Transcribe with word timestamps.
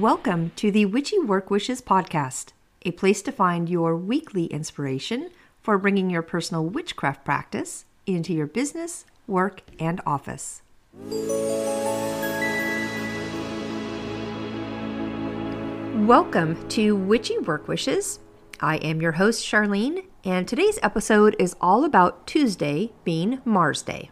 Welcome 0.00 0.52
to 0.56 0.70
the 0.70 0.86
Witchy 0.86 1.18
Work 1.18 1.50
Wishes 1.50 1.82
podcast, 1.82 2.52
a 2.86 2.90
place 2.92 3.20
to 3.20 3.30
find 3.30 3.68
your 3.68 3.94
weekly 3.94 4.46
inspiration 4.46 5.28
for 5.60 5.76
bringing 5.76 6.08
your 6.08 6.22
personal 6.22 6.64
witchcraft 6.64 7.22
practice 7.22 7.84
into 8.06 8.32
your 8.32 8.46
business, 8.46 9.04
work, 9.26 9.60
and 9.78 10.00
office. 10.06 10.62
Welcome 16.06 16.66
to 16.70 16.96
Witchy 16.96 17.36
Work 17.36 17.68
Wishes. 17.68 18.20
I 18.58 18.76
am 18.76 19.02
your 19.02 19.12
host, 19.12 19.44
Charlene, 19.44 20.06
and 20.24 20.48
today's 20.48 20.78
episode 20.82 21.36
is 21.38 21.54
all 21.60 21.84
about 21.84 22.26
Tuesday 22.26 22.90
being 23.04 23.42
Mars 23.44 23.82
Day. 23.82 24.10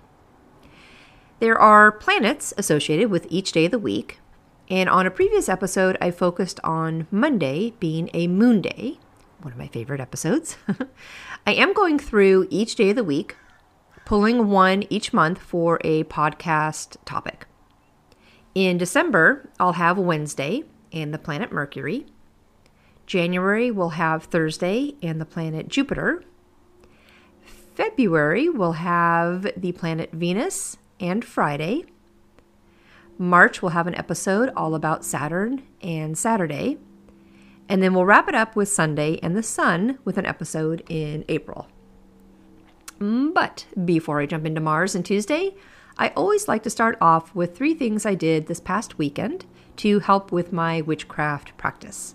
There 1.40 1.58
are 1.58 1.90
planets 1.90 2.52
associated 2.58 3.10
with 3.10 3.26
each 3.30 3.52
day 3.52 3.64
of 3.64 3.70
the 3.70 3.78
week, 3.78 4.18
and 4.68 4.88
on 4.88 5.06
a 5.06 5.10
previous 5.10 5.48
episode, 5.48 5.96
I 6.00 6.10
focused 6.10 6.60
on 6.62 7.06
Monday 7.10 7.72
being 7.80 8.10
a 8.12 8.26
moon 8.26 8.60
day, 8.60 8.98
one 9.40 9.52
of 9.52 9.58
my 9.58 9.68
favorite 9.68 10.00
episodes. 10.00 10.56
I 11.46 11.54
am 11.54 11.72
going 11.72 11.98
through 11.98 12.46
each 12.50 12.74
day 12.74 12.90
of 12.90 12.96
the 12.96 13.04
week, 13.04 13.36
pulling 14.04 14.50
one 14.50 14.84
each 14.90 15.12
month 15.12 15.38
for 15.38 15.80
a 15.84 16.04
podcast 16.04 16.98
topic. 17.06 17.46
In 18.54 18.76
December, 18.76 19.48
I'll 19.58 19.74
have 19.74 19.98
Wednesday 19.98 20.64
and 20.92 21.14
the 21.14 21.18
planet 21.18 21.50
Mercury. 21.50 22.06
January, 23.06 23.70
we'll 23.70 23.90
have 23.90 24.24
Thursday 24.24 24.96
and 25.02 25.18
the 25.18 25.24
planet 25.24 25.68
Jupiter. 25.68 26.22
February, 27.74 28.50
we'll 28.50 28.72
have 28.72 29.50
the 29.56 29.72
planet 29.72 30.10
Venus 30.12 30.76
and 31.00 31.24
Friday. 31.24 31.84
March, 33.20 33.60
we'll 33.60 33.70
have 33.70 33.88
an 33.88 33.96
episode 33.96 34.52
all 34.56 34.76
about 34.76 35.04
Saturn 35.04 35.62
and 35.82 36.16
Saturday. 36.16 36.78
And 37.68 37.82
then 37.82 37.92
we'll 37.92 38.04
wrap 38.04 38.28
it 38.28 38.34
up 38.36 38.54
with 38.54 38.68
Sunday 38.68 39.18
and 39.24 39.36
the 39.36 39.42
Sun 39.42 39.98
with 40.04 40.18
an 40.18 40.24
episode 40.24 40.84
in 40.88 41.24
April. 41.28 41.66
But 43.00 43.66
before 43.84 44.20
I 44.20 44.26
jump 44.26 44.46
into 44.46 44.60
Mars 44.60 44.94
and 44.94 45.04
Tuesday, 45.04 45.54
I 45.98 46.10
always 46.10 46.46
like 46.46 46.62
to 46.62 46.70
start 46.70 46.96
off 47.00 47.34
with 47.34 47.56
three 47.56 47.74
things 47.74 48.06
I 48.06 48.14
did 48.14 48.46
this 48.46 48.60
past 48.60 48.98
weekend 48.98 49.46
to 49.78 49.98
help 49.98 50.30
with 50.30 50.52
my 50.52 50.80
witchcraft 50.80 51.56
practice. 51.56 52.14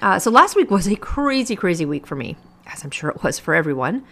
Uh, 0.00 0.20
so 0.20 0.30
last 0.30 0.54
week 0.54 0.70
was 0.70 0.86
a 0.86 0.94
crazy, 0.94 1.56
crazy 1.56 1.84
week 1.84 2.06
for 2.06 2.14
me, 2.14 2.36
as 2.66 2.84
I'm 2.84 2.90
sure 2.92 3.10
it 3.10 3.24
was 3.24 3.40
for 3.40 3.52
everyone. 3.52 4.04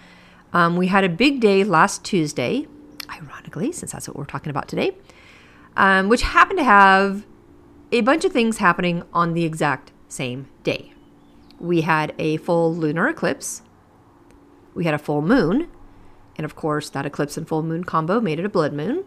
Um, 0.52 0.76
we 0.76 0.88
had 0.88 1.04
a 1.04 1.08
big 1.08 1.40
day 1.40 1.62
last 1.62 2.04
Tuesday, 2.04 2.66
ironically, 3.08 3.70
since 3.70 3.92
that's 3.92 4.08
what 4.08 4.16
we're 4.16 4.24
talking 4.24 4.50
about 4.50 4.66
today 4.66 4.96
um, 5.76 6.08
which 6.08 6.22
happened 6.22 6.58
to 6.58 6.64
have 6.64 7.26
a 7.92 8.00
bunch 8.02 8.24
of 8.24 8.32
things 8.32 8.58
happening 8.58 9.02
on 9.12 9.34
the 9.34 9.44
exact 9.44 9.92
same 10.08 10.48
day. 10.62 10.92
We 11.58 11.82
had 11.82 12.14
a 12.18 12.36
full 12.38 12.74
lunar 12.74 13.08
eclipse, 13.08 13.62
we 14.74 14.84
had 14.84 14.94
a 14.94 14.98
full 14.98 15.22
moon, 15.22 15.68
and 16.36 16.44
of 16.44 16.54
course, 16.54 16.88
that 16.90 17.04
eclipse 17.04 17.36
and 17.36 17.48
full 17.48 17.62
moon 17.62 17.84
combo 17.84 18.20
made 18.20 18.38
it 18.38 18.44
a 18.44 18.48
blood 18.48 18.72
moon. 18.72 19.04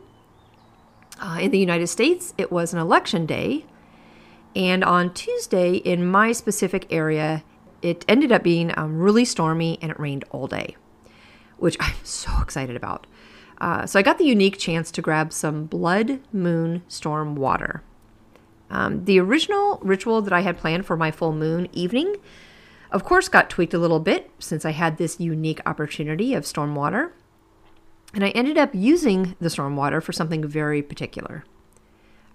Uh, 1.19 1.37
in 1.39 1.51
the 1.51 1.59
United 1.59 1.87
States, 1.87 2.33
it 2.37 2.51
was 2.51 2.73
an 2.73 2.79
election 2.79 3.25
day. 3.25 3.65
And 4.55 4.83
on 4.83 5.13
Tuesday, 5.13 5.75
in 5.75 6.05
my 6.05 6.33
specific 6.33 6.91
area, 6.91 7.43
it 7.81 8.03
ended 8.07 8.31
up 8.31 8.43
being 8.43 8.77
um, 8.77 8.99
really 8.99 9.23
stormy 9.23 9.77
and 9.81 9.91
it 9.91 9.99
rained 9.99 10.25
all 10.31 10.47
day, 10.47 10.75
which 11.57 11.77
I'm 11.79 11.95
so 12.03 12.31
excited 12.41 12.75
about. 12.75 13.07
Uh, 13.61 13.85
so 13.85 13.99
I 13.99 14.01
got 14.01 14.17
the 14.17 14.25
unique 14.25 14.57
chance 14.57 14.89
to 14.89 15.03
grab 15.03 15.31
some 15.31 15.65
blood 15.65 16.19
moon 16.33 16.81
storm 16.87 17.35
water. 17.35 17.83
Um, 18.71 19.05
the 19.05 19.19
original 19.19 19.77
ritual 19.83 20.23
that 20.23 20.33
I 20.33 20.41
had 20.41 20.57
planned 20.57 20.87
for 20.87 20.97
my 20.97 21.11
full 21.11 21.31
moon 21.31 21.69
evening, 21.71 22.15
of 22.91 23.03
course, 23.03 23.29
got 23.29 23.51
tweaked 23.51 23.75
a 23.75 23.77
little 23.77 23.99
bit 23.99 24.31
since 24.39 24.65
I 24.65 24.71
had 24.71 24.97
this 24.97 25.19
unique 25.19 25.61
opportunity 25.67 26.33
of 26.33 26.47
storm 26.47 26.73
water. 26.73 27.13
And 28.15 28.25
I 28.25 28.29
ended 28.29 28.57
up 28.57 28.71
using 28.73 29.35
the 29.39 29.49
storm 29.49 29.75
water 29.75 30.01
for 30.01 30.11
something 30.11 30.43
very 30.45 30.81
particular. 30.81 31.45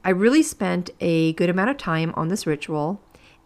I 0.05 0.11
really 0.11 0.45
spent 0.45 0.91
a 1.01 1.33
good 1.33 1.51
amount 1.51 1.71
of 1.71 1.77
time 1.77 2.15
on 2.17 2.29
this 2.29 2.47
ritual 2.47 3.01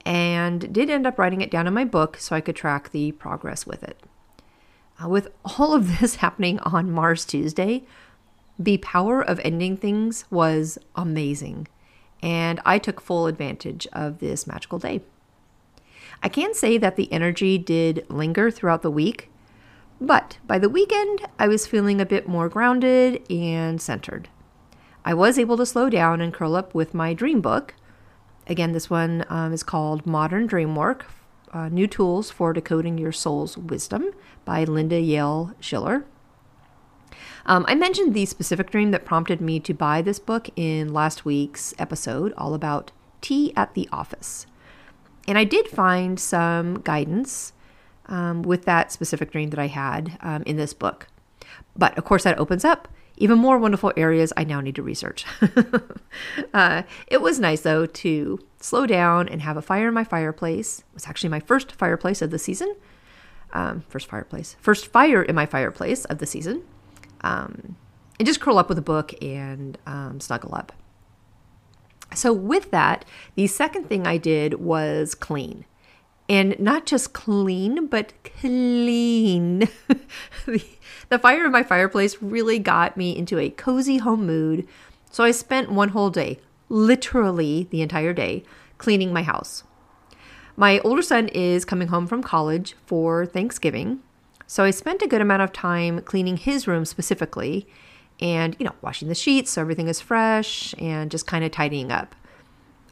and 0.04 0.70
did 0.70 0.90
end 0.90 1.06
up 1.06 1.18
writing 1.18 1.40
it 1.40 1.50
down 1.50 1.66
in 1.66 1.72
my 1.72 1.86
book 1.86 2.18
so 2.18 2.36
I 2.36 2.42
could 2.42 2.56
track 2.56 2.90
the 2.90 3.12
progress 3.12 3.66
with 3.66 3.82
it. 3.82 4.02
Uh, 5.02 5.08
with 5.08 5.28
all 5.44 5.74
of 5.74 6.00
this 6.00 6.14
happening 6.16 6.58
on 6.60 6.90
Mars 6.90 7.24
Tuesday, 7.24 7.84
the 8.58 8.78
power 8.78 9.22
of 9.22 9.40
ending 9.40 9.76
things 9.76 10.24
was 10.30 10.78
amazing, 10.94 11.68
and 12.22 12.60
I 12.64 12.78
took 12.78 13.00
full 13.00 13.26
advantage 13.26 13.86
of 13.92 14.18
this 14.18 14.46
magical 14.46 14.78
day. 14.78 15.00
I 16.22 16.28
can 16.28 16.52
say 16.52 16.76
that 16.76 16.96
the 16.96 17.10
energy 17.12 17.56
did 17.56 18.04
linger 18.10 18.50
throughout 18.50 18.82
the 18.82 18.90
week, 18.90 19.30
but 20.00 20.38
by 20.46 20.58
the 20.58 20.68
weekend, 20.68 21.26
I 21.38 21.48
was 21.48 21.66
feeling 21.66 22.00
a 22.00 22.06
bit 22.06 22.28
more 22.28 22.48
grounded 22.48 23.22
and 23.30 23.80
centered. 23.80 24.28
I 25.04 25.14
was 25.14 25.38
able 25.38 25.56
to 25.56 25.64
slow 25.64 25.88
down 25.88 26.20
and 26.20 26.32
curl 26.32 26.54
up 26.54 26.74
with 26.74 26.92
my 26.92 27.14
dream 27.14 27.40
book. 27.40 27.74
Again, 28.46 28.72
this 28.72 28.90
one 28.90 29.24
um, 29.28 29.52
is 29.54 29.62
called 29.62 30.06
Modern 30.06 30.46
Dream 30.46 30.74
Work 30.74 31.06
uh, 31.52 31.68
New 31.68 31.86
Tools 31.86 32.30
for 32.30 32.52
Decoding 32.52 32.98
Your 32.98 33.12
Soul's 33.12 33.56
Wisdom 33.56 34.10
by 34.44 34.64
Linda 34.64 35.00
Yael 35.00 35.54
Schiller. 35.60 36.04
Um, 37.46 37.64
I 37.68 37.74
mentioned 37.74 38.14
the 38.14 38.26
specific 38.26 38.70
dream 38.70 38.90
that 38.90 39.04
prompted 39.04 39.40
me 39.40 39.60
to 39.60 39.74
buy 39.74 40.02
this 40.02 40.18
book 40.18 40.48
in 40.56 40.92
last 40.92 41.24
week's 41.24 41.74
episode, 41.78 42.32
all 42.36 42.54
about 42.54 42.92
tea 43.20 43.52
at 43.56 43.74
the 43.74 43.88
office. 43.92 44.46
And 45.26 45.38
I 45.38 45.44
did 45.44 45.68
find 45.68 46.18
some 46.18 46.80
guidance 46.80 47.52
um, 48.06 48.42
with 48.42 48.64
that 48.64 48.92
specific 48.92 49.30
dream 49.30 49.50
that 49.50 49.58
I 49.58 49.68
had 49.68 50.18
um, 50.20 50.42
in 50.44 50.56
this 50.56 50.74
book. 50.74 51.08
But 51.76 51.96
of 51.96 52.04
course, 52.04 52.24
that 52.24 52.38
opens 52.38 52.64
up 52.64 52.88
even 53.20 53.38
more 53.38 53.58
wonderful 53.58 53.92
areas 53.96 54.32
I 54.36 54.44
now 54.44 54.60
need 54.60 54.74
to 54.76 54.82
research. 54.82 55.26
uh, 56.54 56.82
it 57.06 57.20
was 57.20 57.38
nice, 57.38 57.60
though, 57.60 57.84
to 57.84 58.40
slow 58.58 58.86
down 58.86 59.28
and 59.28 59.42
have 59.42 59.58
a 59.58 59.62
fire 59.62 59.88
in 59.88 59.94
my 59.94 60.04
fireplace. 60.04 60.80
It 60.80 60.94
was 60.94 61.06
actually 61.06 61.28
my 61.28 61.40
first 61.40 61.70
fireplace 61.72 62.22
of 62.22 62.30
the 62.30 62.38
season. 62.38 62.74
Um, 63.52 63.84
first 63.88 64.08
fireplace, 64.08 64.56
first 64.60 64.86
fire 64.86 65.22
in 65.22 65.34
my 65.34 65.44
fireplace 65.44 66.06
of 66.06 66.18
the 66.18 66.26
season. 66.26 66.62
Um, 67.20 67.76
and 68.18 68.26
just 68.26 68.40
curl 68.40 68.58
up 68.58 68.68
with 68.68 68.78
a 68.78 68.82
book 68.82 69.12
and 69.22 69.76
um, 69.86 70.20
snuggle 70.20 70.54
up. 70.54 70.72
So, 72.14 72.32
with 72.32 72.70
that, 72.70 73.04
the 73.34 73.46
second 73.46 73.88
thing 73.88 74.06
I 74.06 74.16
did 74.16 74.54
was 74.54 75.14
clean. 75.14 75.64
And 76.30 76.60
not 76.60 76.86
just 76.86 77.12
clean, 77.12 77.88
but 77.88 78.12
clean. 78.22 79.58
the, 80.46 80.64
the 81.08 81.18
fire 81.18 81.44
in 81.44 81.50
my 81.50 81.64
fireplace 81.64 82.22
really 82.22 82.60
got 82.60 82.96
me 82.96 83.16
into 83.16 83.40
a 83.40 83.50
cozy 83.50 83.98
home 83.98 84.26
mood. 84.26 84.64
So 85.10 85.24
I 85.24 85.32
spent 85.32 85.72
one 85.72 85.88
whole 85.88 86.08
day, 86.08 86.38
literally 86.68 87.66
the 87.70 87.82
entire 87.82 88.12
day, 88.12 88.44
cleaning 88.78 89.12
my 89.12 89.24
house. 89.24 89.64
My 90.56 90.78
older 90.80 91.02
son 91.02 91.26
is 91.28 91.64
coming 91.64 91.88
home 91.88 92.06
from 92.06 92.22
college 92.22 92.76
for 92.86 93.26
Thanksgiving. 93.26 93.98
So 94.46 94.62
I 94.62 94.70
spent 94.70 95.02
a 95.02 95.08
good 95.08 95.20
amount 95.20 95.42
of 95.42 95.52
time 95.52 96.00
cleaning 96.02 96.36
his 96.36 96.68
room 96.68 96.84
specifically 96.84 97.66
and, 98.20 98.54
you 98.60 98.64
know, 98.64 98.76
washing 98.82 99.08
the 99.08 99.16
sheets 99.16 99.50
so 99.50 99.62
everything 99.62 99.88
is 99.88 100.00
fresh 100.00 100.76
and 100.78 101.10
just 101.10 101.26
kind 101.26 101.44
of 101.44 101.50
tidying 101.50 101.90
up. 101.90 102.14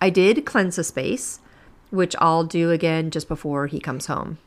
I 0.01 0.11
did 0.11 0.45
cleanse 0.45 0.75
the 0.75 0.83
space, 0.83 1.39
which 1.91 2.15
I'll 2.19 2.45
do 2.45 2.71
again 2.71 3.11
just 3.11 3.29
before 3.29 3.67
he 3.67 3.81
comes 3.81 4.07
home. 4.07 4.39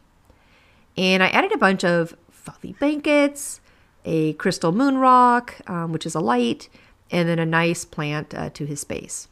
And 0.97 1.23
I 1.23 1.27
added 1.27 1.53
a 1.53 1.57
bunch 1.57 1.83
of 1.83 2.15
fluffy 2.29 2.73
blankets, 2.73 3.61
a 4.05 4.33
crystal 4.33 4.71
moon 4.71 4.97
rock, 4.97 5.55
um, 5.67 5.91
which 5.91 6.05
is 6.05 6.15
a 6.15 6.19
light, 6.19 6.69
and 7.11 7.27
then 7.27 7.39
a 7.39 7.45
nice 7.45 7.85
plant 7.85 8.33
uh, 8.33 8.49
to 8.51 8.65
his 8.65 8.79
space. 8.79 9.27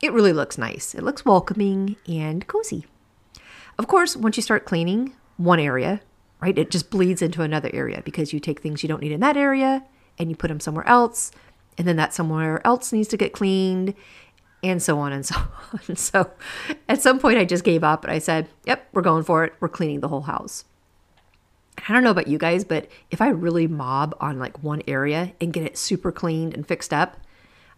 It 0.00 0.12
really 0.12 0.32
looks 0.32 0.58
nice. 0.58 0.94
It 0.94 1.02
looks 1.02 1.24
welcoming 1.24 1.96
and 2.08 2.46
cozy. 2.46 2.86
Of 3.78 3.86
course, 3.86 4.16
once 4.16 4.36
you 4.36 4.42
start 4.42 4.64
cleaning 4.64 5.14
one 5.36 5.60
area, 5.60 6.00
right, 6.40 6.58
it 6.58 6.70
just 6.70 6.90
bleeds 6.90 7.22
into 7.22 7.42
another 7.42 7.70
area 7.72 8.02
because 8.04 8.32
you 8.32 8.40
take 8.40 8.60
things 8.60 8.82
you 8.82 8.88
don't 8.88 9.00
need 9.00 9.12
in 9.12 9.20
that 9.20 9.36
area 9.36 9.84
and 10.18 10.28
you 10.28 10.36
put 10.36 10.48
them 10.48 10.60
somewhere 10.60 10.86
else, 10.86 11.30
and 11.78 11.88
then 11.88 11.96
that 11.96 12.12
somewhere 12.12 12.64
else 12.66 12.92
needs 12.92 13.08
to 13.08 13.16
get 13.16 13.32
cleaned, 13.32 13.94
and 14.62 14.82
so 14.82 14.98
on 14.98 15.12
and 15.12 15.26
so 15.26 15.36
on. 15.72 15.96
So 15.96 16.30
at 16.88 17.02
some 17.02 17.18
point, 17.18 17.38
I 17.38 17.44
just 17.44 17.64
gave 17.64 17.84
up 17.84 18.04
and 18.04 18.12
I 18.12 18.18
said, 18.18 18.48
Yep, 18.66 18.88
we're 18.92 19.02
going 19.02 19.24
for 19.24 19.44
it. 19.44 19.54
We're 19.60 19.68
cleaning 19.68 20.00
the 20.00 20.08
whole 20.08 20.22
house. 20.22 20.64
I 21.88 21.92
don't 21.92 22.04
know 22.04 22.10
about 22.10 22.28
you 22.28 22.38
guys, 22.38 22.64
but 22.64 22.88
if 23.10 23.20
I 23.20 23.28
really 23.28 23.66
mob 23.66 24.14
on 24.20 24.38
like 24.38 24.62
one 24.62 24.82
area 24.86 25.32
and 25.40 25.52
get 25.52 25.64
it 25.64 25.78
super 25.78 26.12
cleaned 26.12 26.54
and 26.54 26.66
fixed 26.66 26.92
up, 26.92 27.16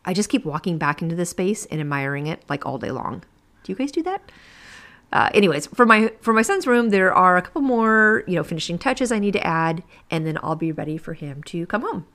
I 0.04 0.12
just 0.12 0.28
keep 0.28 0.44
walking 0.44 0.78
back 0.78 1.00
into 1.00 1.14
the 1.14 1.24
space 1.24 1.64
and 1.66 1.80
admiring 1.80 2.26
it 2.26 2.42
like 2.48 2.66
all 2.66 2.78
day 2.78 2.90
long. 2.90 3.24
Do 3.62 3.72
you 3.72 3.76
guys 3.76 3.92
do 3.92 4.02
that? 4.02 4.30
Uh, 5.12 5.30
anyways, 5.32 5.68
for 5.68 5.86
my 5.86 6.12
for 6.20 6.32
my 6.32 6.42
son's 6.42 6.66
room, 6.66 6.90
there 6.90 7.14
are 7.14 7.36
a 7.36 7.42
couple 7.42 7.62
more 7.62 8.24
you 8.26 8.34
know 8.34 8.42
finishing 8.42 8.78
touches 8.78 9.12
I 9.12 9.20
need 9.20 9.32
to 9.32 9.46
add, 9.46 9.82
and 10.10 10.26
then 10.26 10.38
I'll 10.42 10.56
be 10.56 10.72
ready 10.72 10.98
for 10.98 11.14
him 11.14 11.42
to 11.44 11.64
come 11.66 11.82
home. 11.82 12.06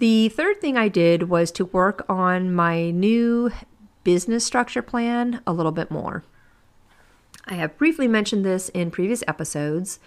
The 0.00 0.30
third 0.30 0.62
thing 0.62 0.78
I 0.78 0.88
did 0.88 1.28
was 1.28 1.50
to 1.52 1.66
work 1.66 2.06
on 2.08 2.54
my 2.54 2.90
new 2.90 3.50
business 4.02 4.46
structure 4.46 4.80
plan 4.80 5.42
a 5.46 5.52
little 5.52 5.72
bit 5.72 5.90
more. 5.90 6.24
I 7.44 7.54
have 7.54 7.76
briefly 7.76 8.08
mentioned 8.08 8.42
this 8.42 8.70
in 8.70 8.90
previous 8.90 9.22
episodes, 9.28 10.00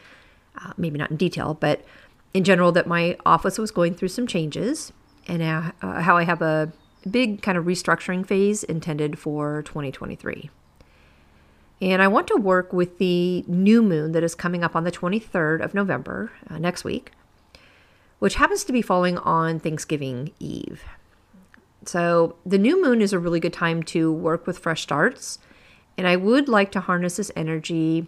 uh, 0.59 0.73
maybe 0.77 0.97
not 0.97 1.11
in 1.11 1.17
detail, 1.17 1.53
but 1.53 1.85
in 2.33 2.43
general, 2.43 2.71
that 2.71 2.87
my 2.87 3.15
office 3.23 3.59
was 3.59 3.69
going 3.69 3.93
through 3.93 4.07
some 4.07 4.25
changes 4.25 4.91
and 5.27 5.43
uh, 5.43 5.71
how 6.01 6.17
I 6.17 6.23
have 6.23 6.41
a 6.41 6.73
big 7.07 7.43
kind 7.43 7.55
of 7.55 7.65
restructuring 7.65 8.25
phase 8.25 8.63
intended 8.63 9.19
for 9.19 9.61
2023. 9.61 10.49
And 11.81 12.01
I 12.01 12.07
want 12.07 12.25
to 12.29 12.35
work 12.35 12.73
with 12.73 12.97
the 12.97 13.45
new 13.45 13.83
moon 13.83 14.13
that 14.13 14.23
is 14.23 14.33
coming 14.33 14.63
up 14.63 14.75
on 14.75 14.85
the 14.85 14.91
23rd 14.91 15.63
of 15.63 15.75
November, 15.75 16.31
uh, 16.49 16.57
next 16.57 16.83
week, 16.83 17.11
which 18.23 18.35
happens 18.35 18.63
to 18.63 18.71
be 18.71 18.81
falling 18.81 19.17
on 19.17 19.59
Thanksgiving 19.59 20.31
Eve. 20.39 20.85
So 21.83 22.37
the 22.45 22.57
new 22.57 22.81
moon 22.81 23.01
is 23.01 23.11
a 23.11 23.19
really 23.19 23.41
good 23.41 23.51
time 23.51 23.83
to 23.83 24.13
work 24.13 24.47
with 24.47 24.59
fresh 24.59 24.81
starts. 24.81 25.39
And 25.97 26.07
I 26.07 26.15
would 26.15 26.47
like 26.47 26.71
to 26.71 26.79
harness 26.79 27.17
this 27.17 27.33
energy 27.35 28.07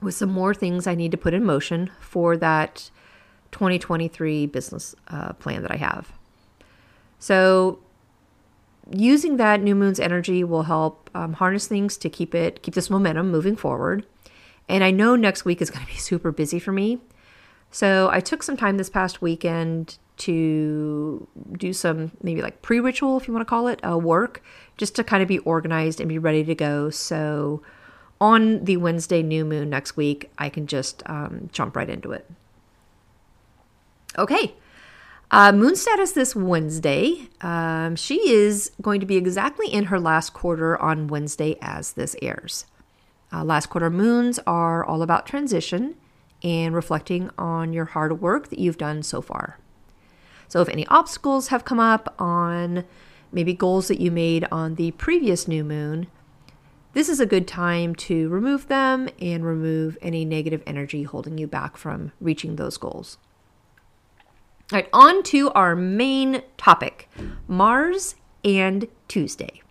with 0.00 0.14
some 0.14 0.30
more 0.30 0.54
things 0.54 0.86
I 0.86 0.94
need 0.94 1.10
to 1.10 1.18
put 1.18 1.34
in 1.34 1.44
motion 1.44 1.90
for 2.00 2.38
that 2.38 2.90
2023 3.52 4.46
business 4.46 4.94
uh, 5.08 5.34
plan 5.34 5.60
that 5.60 5.70
I 5.70 5.76
have. 5.76 6.12
So 7.18 7.80
using 8.90 9.36
that 9.36 9.62
new 9.62 9.74
moon's 9.74 10.00
energy 10.00 10.44
will 10.44 10.62
help 10.62 11.10
um, 11.14 11.34
harness 11.34 11.66
things 11.66 11.98
to 11.98 12.08
keep 12.08 12.34
it 12.34 12.62
keep 12.62 12.72
this 12.72 12.88
momentum 12.88 13.30
moving 13.30 13.54
forward. 13.54 14.06
And 14.66 14.82
I 14.82 14.90
know 14.92 15.14
next 15.14 15.44
week 15.44 15.60
is 15.60 15.68
going 15.68 15.84
to 15.84 15.92
be 15.92 15.98
super 15.98 16.32
busy 16.32 16.58
for 16.58 16.72
me. 16.72 17.00
So 17.70 18.08
I 18.10 18.20
took 18.20 18.42
some 18.42 18.56
time 18.56 18.76
this 18.76 18.88
past 18.88 19.20
weekend 19.20 19.98
to 20.18 21.28
do 21.58 21.72
some 21.72 22.12
maybe 22.22 22.42
like 22.42 22.62
pre 22.62 22.80
ritual, 22.80 23.18
if 23.18 23.28
you 23.28 23.34
want 23.34 23.46
to 23.46 23.50
call 23.50 23.68
it, 23.68 23.80
uh, 23.86 23.98
work, 23.98 24.42
just 24.76 24.94
to 24.96 25.04
kind 25.04 25.22
of 25.22 25.28
be 25.28 25.38
organized 25.40 26.00
and 26.00 26.08
be 26.08 26.18
ready 26.18 26.44
to 26.44 26.54
go. 26.54 26.90
So 26.90 27.62
on 28.20 28.64
the 28.64 28.78
Wednesday 28.78 29.22
new 29.22 29.44
moon 29.44 29.68
next 29.68 29.96
week, 29.96 30.30
I 30.38 30.48
can 30.48 30.66
just 30.66 31.02
um, 31.06 31.50
jump 31.52 31.76
right 31.76 31.88
into 31.88 32.12
it. 32.12 32.28
Okay. 34.16 34.54
Uh, 35.30 35.52
moon 35.52 35.74
status 35.74 36.12
this 36.12 36.34
Wednesday. 36.36 37.28
Um, 37.40 37.96
she 37.96 38.30
is 38.30 38.70
going 38.80 39.00
to 39.00 39.06
be 39.06 39.16
exactly 39.16 39.66
in 39.66 39.86
her 39.86 39.98
last 39.98 40.32
quarter 40.32 40.80
on 40.80 41.08
Wednesday 41.08 41.58
as 41.60 41.92
this 41.92 42.16
airs. 42.22 42.64
Uh, 43.32 43.44
last 43.44 43.66
quarter 43.66 43.90
moons 43.90 44.38
are 44.46 44.84
all 44.84 45.02
about 45.02 45.26
transition 45.26 45.96
and 46.42 46.74
reflecting 46.74 47.30
on 47.38 47.72
your 47.72 47.86
hard 47.86 48.20
work 48.20 48.48
that 48.48 48.58
you've 48.58 48.78
done 48.78 49.02
so 49.02 49.20
far. 49.20 49.58
So, 50.48 50.60
if 50.60 50.68
any 50.68 50.86
obstacles 50.86 51.48
have 51.48 51.64
come 51.64 51.80
up 51.80 52.14
on 52.18 52.84
maybe 53.32 53.52
goals 53.52 53.88
that 53.88 54.00
you 54.00 54.10
made 54.10 54.46
on 54.52 54.76
the 54.76 54.92
previous 54.92 55.48
new 55.48 55.64
moon, 55.64 56.06
this 56.92 57.08
is 57.08 57.20
a 57.20 57.26
good 57.26 57.46
time 57.48 57.94
to 57.96 58.28
remove 58.28 58.68
them 58.68 59.08
and 59.20 59.44
remove 59.44 59.98
any 60.00 60.24
negative 60.24 60.62
energy 60.66 61.02
holding 61.02 61.36
you 61.36 61.46
back 61.46 61.76
from 61.76 62.12
reaching 62.20 62.56
those 62.56 62.76
goals. 62.76 63.18
All 64.72 64.78
right, 64.78 64.88
on 64.92 65.22
to 65.24 65.50
our 65.50 65.76
main 65.76 66.42
topic 66.56 67.08
Mars 67.48 68.14
and 68.44 68.88
Tuesday. 69.08 69.62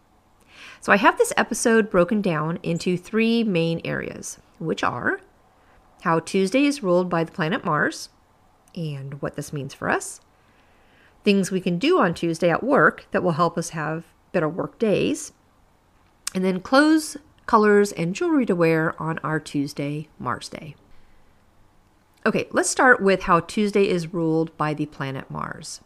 So, 0.81 0.91
I 0.91 0.97
have 0.97 1.17
this 1.17 1.33
episode 1.37 1.89
broken 1.89 2.21
down 2.21 2.59
into 2.63 2.97
three 2.97 3.43
main 3.43 3.81
areas, 3.85 4.39
which 4.59 4.83
are 4.83 5.21
how 6.05 6.19
Tuesday 6.19 6.65
is 6.65 6.83
ruled 6.83 7.09
by 7.09 7.23
the 7.23 7.31
planet 7.31 7.65
Mars 7.65 8.09
and 8.75 9.19
what 9.23 9.35
this 9.35 9.51
means 9.51 9.73
for 9.73 9.89
us, 9.89 10.21
things 11.23 11.49
we 11.49 11.59
can 11.59 11.79
do 11.79 11.99
on 11.99 12.13
Tuesday 12.13 12.51
at 12.51 12.63
work 12.63 13.07
that 13.09 13.23
will 13.23 13.31
help 13.31 13.57
us 13.57 13.69
have 13.69 14.05
better 14.31 14.47
work 14.47 14.77
days, 14.77 15.33
and 16.35 16.45
then 16.45 16.59
clothes, 16.59 17.17
colors, 17.47 17.91
and 17.93 18.13
jewelry 18.13 18.45
to 18.45 18.55
wear 18.55 19.01
on 19.01 19.17
our 19.23 19.39
Tuesday, 19.39 20.07
Mars 20.19 20.47
Day. 20.47 20.75
Okay, 22.23 22.47
let's 22.51 22.69
start 22.69 23.01
with 23.01 23.23
how 23.23 23.39
Tuesday 23.39 23.89
is 23.89 24.13
ruled 24.13 24.55
by 24.57 24.75
the 24.75 24.85
planet 24.85 25.31
Mars. 25.31 25.81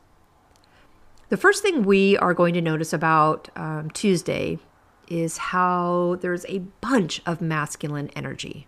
The 1.30 1.38
first 1.38 1.62
thing 1.63 1.83
we 1.83 2.18
are 2.18 2.33
going 2.33 2.54
to 2.56 2.62
notice 2.62 2.92
about 2.92 3.48
um, 3.56 3.89
Tuesday 3.92 4.60
is 5.07 5.38
how 5.38 6.18
there's 6.19 6.45
a 6.50 6.60
bunch 6.81 7.21
of 7.25 7.39
masculine 7.39 8.10
energy. 8.18 8.68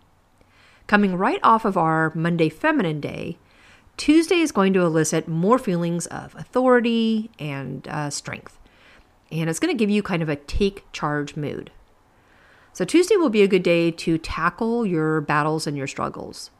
Coming 0.87 1.15
right 1.15 1.39
off 1.43 1.65
of 1.65 1.77
our 1.77 2.11
Monday 2.15 2.49
feminine 2.49 2.99
day, 2.99 3.37
Tuesday 3.97 4.39
is 4.39 4.51
going 4.51 4.73
to 4.73 4.81
elicit 4.81 5.27
more 5.27 5.59
feelings 5.59 6.07
of 6.07 6.35
authority 6.35 7.29
and 7.39 7.87
uh, 7.87 8.09
strength. 8.09 8.57
And 9.31 9.49
it's 9.49 9.59
going 9.59 9.73
to 9.73 9.79
give 9.79 9.89
you 9.89 10.03
kind 10.03 10.21
of 10.21 10.29
a 10.29 10.35
take 10.35 10.91
charge 10.91 11.35
mood. 11.35 11.71
So, 12.73 12.85
Tuesday 12.85 13.15
will 13.15 13.29
be 13.29 13.43
a 13.43 13.47
good 13.47 13.63
day 13.63 13.91
to 13.91 14.17
tackle 14.17 14.85
your 14.85 15.21
battles 15.21 15.67
and 15.67 15.77
your 15.77 15.87
struggles. 15.87 16.51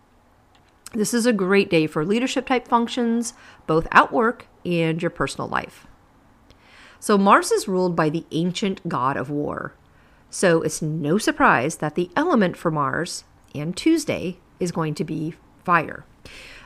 This 0.94 1.14
is 1.14 1.26
a 1.26 1.34
great 1.34 1.70
day 1.70 1.88
for 1.88 2.04
leadership 2.04 2.46
type 2.46 2.68
functions, 2.68 3.34
both 3.66 3.88
at 3.92 4.12
work 4.12 4.48
and 4.66 5.02
your 5.02 5.10
personal 5.10 5.48
life. 5.48 5.88
So, 7.00 7.18
Mars 7.18 7.52
is 7.52 7.68
ruled 7.68 7.96
by 7.96 8.10
the 8.10 8.26
ancient 8.32 8.88
god 8.88 9.16
of 9.16 9.30
war. 9.30 9.74
So, 10.30 10.62
it's 10.62 10.82
no 10.82 11.18
surprise 11.18 11.78
that 11.78 11.96
the 11.96 12.12
element 12.16 12.58
for 12.58 12.72
Mars 12.72 13.24
and 13.54 13.76
Tuesday 13.76 14.38
is 14.60 14.72
going 14.72 14.96
to 14.96 15.04
be 15.04 15.36
fire. 15.64 16.06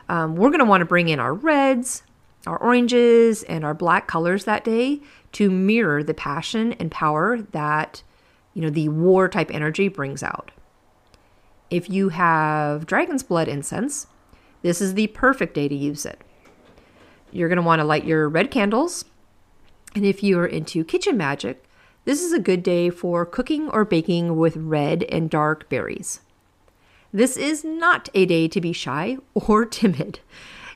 Um, 0.10 0.36
we're 0.36 0.50
going 0.50 0.60
to 0.60 0.66
want 0.66 0.82
to 0.82 0.86
bring 0.86 1.10
in 1.10 1.20
our 1.20 1.34
reds, 1.34 2.04
our 2.46 2.58
oranges, 2.58 3.44
and 3.44 3.64
our 3.64 3.74
black 3.74 4.08
colors 4.08 4.46
that 4.46 4.64
day 4.64 5.02
to 5.34 5.50
mirror 5.50 6.04
the 6.04 6.14
passion 6.14 6.74
and 6.74 6.92
power 6.92 7.42
that 7.52 8.04
you 8.54 8.62
know 8.62 8.70
the 8.70 8.90
war 8.90 9.28
type 9.28 9.52
energy 9.54 9.88
brings 9.88 10.24
out. 10.24 10.52
If 11.70 11.90
you 11.90 12.10
have 12.10 12.86
dragon's 12.86 13.24
blood 13.24 13.48
incense, 13.48 14.08
this 14.62 14.82
is 14.82 14.94
the 14.94 15.08
perfect 15.08 15.54
day 15.56 15.68
to 15.68 15.76
use 15.76 16.06
it. 16.06 16.22
You're 17.32 17.50
going 17.50 17.58
to 17.58 17.64
want 17.64 17.80
to 17.80 17.86
light 17.86 18.06
your 18.06 18.30
red 18.30 18.52
candles. 18.52 19.06
And 19.94 20.06
if 20.06 20.24
you're 20.24 20.46
into 20.46 20.84
kitchen 20.84 21.18
magic, 21.18 21.64
this 22.06 22.22
is 22.22 22.32
a 22.32 22.40
good 22.40 22.64
day 22.64 22.90
for 22.90 23.26
cooking 23.26 23.70
or 23.70 23.84
baking 23.84 24.38
with 24.38 24.56
red 24.56 25.04
and 25.04 25.30
dark 25.30 25.68
berries. 25.70 26.22
This 27.16 27.38
is 27.38 27.64
not 27.64 28.10
a 28.14 28.26
day 28.26 28.50
to 28.50 28.60
be 28.60 28.74
shy 28.74 29.18
or 29.34 29.64
timid. 29.82 30.20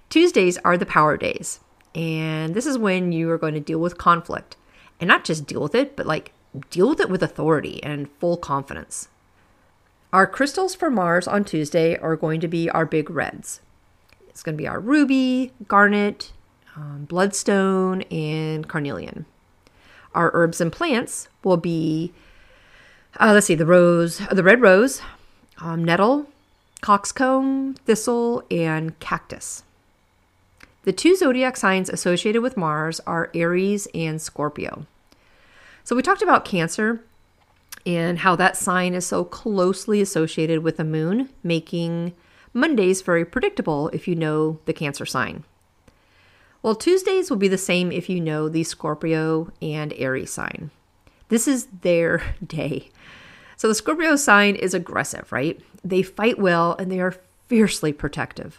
Tuesdays 0.07 0.57
are 0.59 0.77
the 0.77 0.85
power 0.85 1.17
days. 1.17 1.59
And 1.93 2.55
this 2.55 2.65
is 2.65 2.77
when 2.77 3.11
you 3.11 3.29
are 3.29 3.37
going 3.37 3.55
to 3.55 3.59
deal 3.59 3.79
with 3.79 3.97
conflict. 3.97 4.55
And 5.01 5.09
not 5.09 5.25
just 5.25 5.47
deal 5.47 5.61
with 5.61 5.75
it, 5.75 5.97
but 5.97 6.05
like 6.05 6.31
deal 6.69 6.87
with 6.87 7.01
it 7.01 7.09
with 7.09 7.21
authority 7.21 7.83
and 7.83 8.09
full 8.21 8.37
confidence. 8.37 9.09
Our 10.13 10.25
crystals 10.25 10.75
for 10.75 10.89
Mars 10.89 11.27
on 11.27 11.43
Tuesday 11.43 11.97
are 11.97 12.15
going 12.15 12.39
to 12.39 12.47
be 12.47 12.69
our 12.69 12.85
big 12.85 13.09
reds. 13.09 13.59
It's 14.29 14.41
going 14.41 14.55
to 14.55 14.61
be 14.61 14.67
our 14.67 14.79
ruby, 14.79 15.51
garnet, 15.67 16.31
um, 16.77 17.03
bloodstone, 17.03 18.03
and 18.03 18.65
carnelian. 18.65 19.25
Our 20.15 20.31
herbs 20.33 20.61
and 20.61 20.71
plants 20.71 21.27
will 21.43 21.57
be, 21.57 22.13
uh, 23.19 23.33
let's 23.33 23.47
see, 23.47 23.55
the 23.55 23.65
rose, 23.65 24.19
the 24.31 24.41
red 24.41 24.61
rose, 24.61 25.01
um, 25.61 25.83
nettle, 25.83 26.27
coxcomb, 26.81 27.75
thistle, 27.85 28.43
and 28.49 28.97
cactus. 28.99 29.63
The 30.83 30.93
two 30.93 31.15
zodiac 31.15 31.57
signs 31.57 31.89
associated 31.89 32.41
with 32.41 32.57
Mars 32.57 32.99
are 33.01 33.29
Aries 33.33 33.87
and 33.93 34.21
Scorpio. 34.21 34.85
So 35.83 35.95
we 35.95 36.01
talked 36.01 36.21
about 36.21 36.45
Cancer 36.45 37.01
and 37.85 38.19
how 38.19 38.35
that 38.35 38.57
sign 38.57 38.93
is 38.93 39.05
so 39.05 39.23
closely 39.23 40.01
associated 40.01 40.63
with 40.63 40.77
the 40.77 40.83
moon, 40.83 41.29
making 41.43 42.13
Monday's 42.53 43.01
very 43.01 43.25
predictable 43.25 43.89
if 43.89 44.07
you 44.07 44.15
know 44.15 44.59
the 44.65 44.73
Cancer 44.73 45.05
sign. 45.05 45.43
Well, 46.61 46.75
Tuesdays 46.75 47.29
will 47.29 47.37
be 47.37 47.47
the 47.47 47.57
same 47.57 47.91
if 47.91 48.09
you 48.09 48.19
know 48.19 48.49
the 48.49 48.63
Scorpio 48.63 49.51
and 49.61 49.93
Aries 49.93 50.31
sign. 50.31 50.71
This 51.29 51.47
is 51.47 51.67
their 51.81 52.35
day. 52.45 52.89
So 53.59 53.67
the 53.67 53.75
Scorpio 53.75 54.15
sign 54.15 54.55
is 54.55 54.73
aggressive, 54.73 55.33
right? 55.33 55.59
They 55.83 56.01
fight 56.01 56.39
well 56.39 56.77
and 56.79 56.89
they 56.89 57.01
are 57.01 57.17
fiercely 57.49 57.91
protective. 57.91 58.57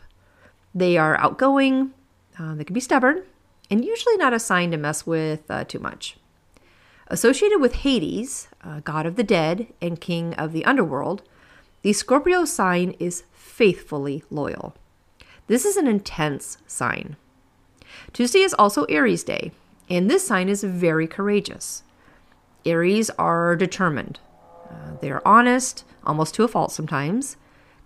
They 0.75 0.99
are 0.99 1.17
outgoing, 1.17 1.93
uh, 2.39 2.55
they 2.55 2.65
can 2.65 2.75
be 2.75 2.81
stubborn, 2.81 3.23
and 3.71 3.83
usually 3.83 4.19
not 4.19 4.35
a 4.35 4.39
sign 4.39 4.73
to 4.73 4.77
mess 4.77 5.07
with 5.07 5.51
uh, 5.51 5.65
too 5.65 5.79
much. 5.79 6.19
Associated 7.07 7.63
with 7.63 7.77
Hades, 7.77 8.49
uh, 8.63 8.81
god 8.81 9.07
of 9.07 9.17
the 9.17 9.25
dead 9.25 9.69
and 9.81 10.03
king 10.03 10.35
of 10.35 10.53
the 10.53 10.67
underworld, 10.67 11.23
the 11.81 11.95
Scorpio 11.95 12.45
sign 12.45 12.91
is 12.99 13.25
faithfully 13.33 14.23
loyal. 14.29 14.77
This 15.47 15.65
is 15.65 15.79
an 15.79 15.87
intense 15.87 16.59
sign. 16.67 17.17
Tuesday 18.13 18.41
is 18.41 18.53
also 18.53 18.85
Aries 18.85 19.25
Day, 19.25 19.53
and 19.89 20.11
this 20.11 20.27
sign 20.27 20.51
is 20.51 20.63
very 20.63 21.07
courageous. 21.07 21.85
Aries 22.67 23.09
are 23.19 23.57
determined. 23.57 24.21
Uh, 24.71 24.97
they 25.01 25.11
are 25.11 25.23
honest, 25.25 25.85
almost 26.05 26.35
to 26.35 26.45
a 26.45 26.49
fault 26.49 26.73
sometimes, 26.73 27.37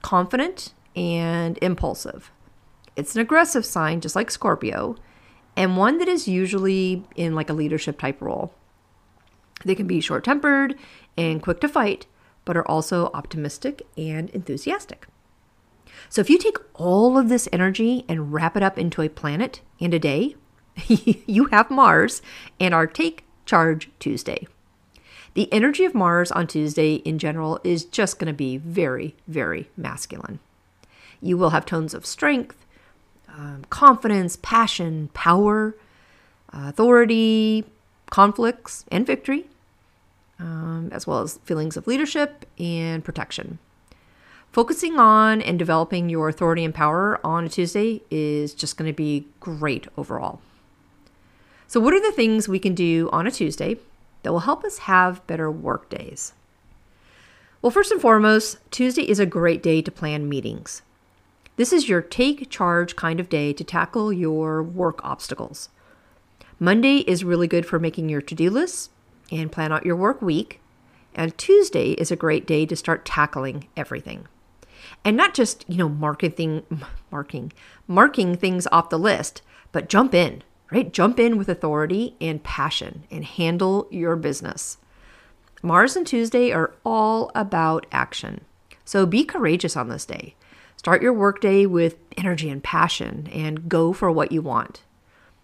confident, 0.03 0.75
and 0.95 1.59
impulsive. 1.63 2.31
It's 2.97 3.15
an 3.15 3.21
aggressive 3.21 3.65
sign, 3.65 4.01
just 4.01 4.15
like 4.15 4.31
Scorpio, 4.31 4.97
and 5.57 5.77
one 5.77 5.99
that 5.99 6.09
is 6.09 6.29
usually 6.29 7.05
in 7.17 7.35
like 7.35 7.51
a 7.51 7.55
leadership 7.55 7.99
type 7.99 8.21
role. 8.21 8.55
They 9.65 9.75
can 9.75 9.87
be 9.87 10.01
short 10.01 10.25
tempered 10.25 10.77
and 11.17 11.43
quick 11.43 11.61
to 11.61 11.69
fight, 11.69 12.07
but 12.45 12.57
are 12.57 12.69
also 12.69 13.11
optimistic 13.15 13.83
and 13.97 14.31
enthusiastic. 14.31 15.07
So 16.09 16.21
if 16.21 16.29
you 16.29 16.39
take 16.39 16.59
all 16.75 17.17
of 17.19 17.29
this 17.29 17.49
energy 17.53 18.05
and 18.09 18.33
wrap 18.33 18.57
it 18.57 18.63
up 18.63 18.79
into 18.79 19.03
a 19.03 19.09
planet 19.09 19.61
and 19.81 19.95
a 19.95 19.99
day, 19.99 20.37
you 20.87 21.47
have 21.47 21.71
Mars 21.71 22.21
and 22.61 22.75
our 22.75 22.87
Take 22.87 23.25
Charge 23.47 23.91
Tuesday. 23.99 24.47
The 25.35 25.53
energy 25.53 25.85
of 25.85 25.95
Mars 25.95 26.31
on 26.31 26.47
Tuesday 26.47 26.95
in 26.97 27.19
general 27.19 27.61
is 27.65 27.85
just 27.85 28.21
going 28.21 28.29
to 28.29 28.33
be 28.33 28.57
very, 28.57 29.17
very 29.27 29.69
masculine. 29.77 30.39
You 31.21 31.37
will 31.37 31.51
have 31.51 31.67
tones 31.67 31.93
of 31.93 32.07
strength, 32.07 32.65
um, 33.29 33.65
confidence, 33.69 34.39
passion, 34.41 35.11
power, 35.13 35.75
authority, 36.53 37.65
conflicts, 38.11 38.85
and 38.93 39.05
victory, 39.05 39.47
um, 40.39 40.89
as 40.93 41.05
well 41.05 41.21
as 41.23 41.39
feelings 41.39 41.77
of 41.77 41.89
leadership 41.89 42.47
and 42.59 43.05
protection. 43.05 43.59
Focusing 44.53 45.01
on 45.01 45.43
and 45.43 45.59
developing 45.59 46.09
your 46.09 46.29
authority 46.29 46.65
and 46.65 46.73
power 46.73 47.19
on 47.27 47.45
a 47.45 47.49
Tuesday 47.49 48.03
is 48.09 48.55
just 48.55 48.77
going 48.77 48.89
to 48.89 48.97
be 48.97 49.27
great 49.41 49.89
overall. 49.97 50.41
So, 51.67 51.81
what 51.81 51.93
are 51.93 52.01
the 52.01 52.13
things 52.13 52.49
we 52.49 52.61
can 52.61 52.73
do 52.73 53.11
on 53.13 53.27
a 53.27 53.33
Tuesday 53.33 53.79
that 54.25 54.33
will 54.33 54.41
help 54.41 54.65
us 54.65 54.79
have 54.79 55.25
better 55.29 55.51
work 55.51 55.89
days? 55.89 56.33
Well, 57.63 57.71
first 57.71 57.93
and 57.93 58.01
foremost, 58.01 58.59
Tuesday 58.73 59.09
is 59.09 59.21
a 59.21 59.27
great 59.27 59.63
day 59.63 59.81
to 59.81 59.93
plan 59.93 60.29
meetings. 60.29 60.83
This 61.57 61.73
is 61.73 61.89
your 61.89 62.03
take 62.03 62.51
charge 62.51 62.97
kind 62.97 63.21
of 63.21 63.29
day 63.29 63.53
to 63.53 63.63
tackle 63.63 64.13
your 64.13 64.61
work 64.61 64.99
obstacles. 65.05 65.69
Monday 66.59 66.99
is 66.99 67.23
really 67.23 67.47
good 67.47 67.65
for 67.65 67.79
making 67.79 68.09
your 68.09 68.21
to 68.23 68.35
do 68.35 68.51
lists 68.51 68.91
and 69.31 69.53
plan 69.53 69.73
out 69.73 69.87
your 69.87 69.97
work 69.97 70.21
week. 70.21 70.61
And 71.15 71.39
Tuesday 71.39 71.93
is 71.93 72.11
a 72.11 72.17
great 72.17 72.45
day 72.45 72.67
to 72.67 72.75
start 72.75 73.05
tackling 73.07 73.69
everything 73.77 74.27
and 75.05 75.17
not 75.17 75.35
just 75.35 75.65
you 75.69 75.77
know 75.77 75.89
marketing 75.89 76.63
marking 77.11 77.53
marking 77.87 78.37
things 78.37 78.67
off 78.73 78.91
the 78.91 78.99
list 78.99 79.43
but 79.73 79.89
jump 79.89 80.15
in 80.15 80.43
right? 80.71 80.93
Jump 80.93 81.19
in 81.19 81.39
with 81.39 81.49
authority 81.49 82.17
and 82.21 82.43
passion 82.43 83.05
and 83.11 83.25
handle 83.25 83.87
your 83.91 84.17
business. 84.17 84.79
Mars 85.63 85.97
and 85.97 86.07
tuesday 86.07 86.53
are 86.53 86.75
all 86.85 87.31
about 87.35 87.87
action. 87.91 88.45
So 88.85 89.07
be 89.07 89.25
courageous 89.25 89.77
on 89.77 89.89
this 89.89 90.05
day. 90.05 90.35
Start 90.77 91.01
your 91.01 91.15
workday 91.15 91.65
with 91.65 91.97
energy 92.19 92.51
and 92.51 92.63
passion 92.63 93.29
and 93.33 93.69
go 93.69 93.93
for 93.93 94.11
what 94.11 94.33
you 94.33 94.43
want. 94.43 94.83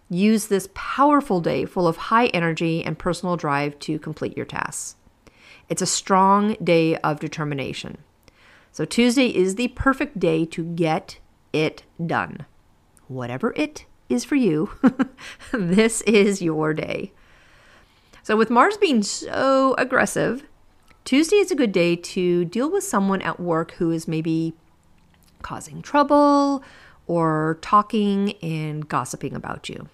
Use 0.09 0.47
this 0.47 0.69
powerful 0.73 1.39
day 1.39 1.65
full 1.65 1.87
of 1.87 1.97
high 1.97 2.27
energy 2.27 2.83
and 2.83 2.99
personal 2.99 3.37
drive 3.37 3.79
to 3.79 3.97
complete 3.97 4.37
your 4.37 4.45
tasks. 4.45 4.95
It's 5.69 5.81
a 5.81 5.87
strong 5.87 6.55
day 6.63 6.97
of 6.97 7.19
determination. 7.19 7.97
So 8.73 8.85
Tuesday 8.85 9.27
is 9.27 9.55
the 9.55 9.69
perfect 9.69 10.19
day 10.19 10.45
to 10.45 10.63
get 10.63 11.17
it 11.53 11.83
done. 12.05 12.45
Whatever 13.07 13.53
it 13.55 13.85
is 14.11 14.25
for 14.25 14.35
you, 14.35 14.71
this 15.51 16.01
is 16.01 16.41
your 16.41 16.73
day. 16.73 17.11
So, 18.23 18.37
with 18.37 18.49
Mars 18.49 18.77
being 18.77 19.01
so 19.01 19.73
aggressive, 19.77 20.43
Tuesday 21.03 21.37
is 21.37 21.51
a 21.51 21.55
good 21.55 21.71
day 21.71 21.95
to 21.95 22.45
deal 22.45 22.69
with 22.69 22.83
someone 22.83 23.21
at 23.21 23.39
work 23.39 23.71
who 23.73 23.89
is 23.91 24.07
maybe 24.07 24.53
causing 25.41 25.81
trouble 25.81 26.63
or 27.07 27.57
talking 27.61 28.33
and 28.43 28.87
gossiping 28.87 29.35
about 29.35 29.69
you. 29.69 29.89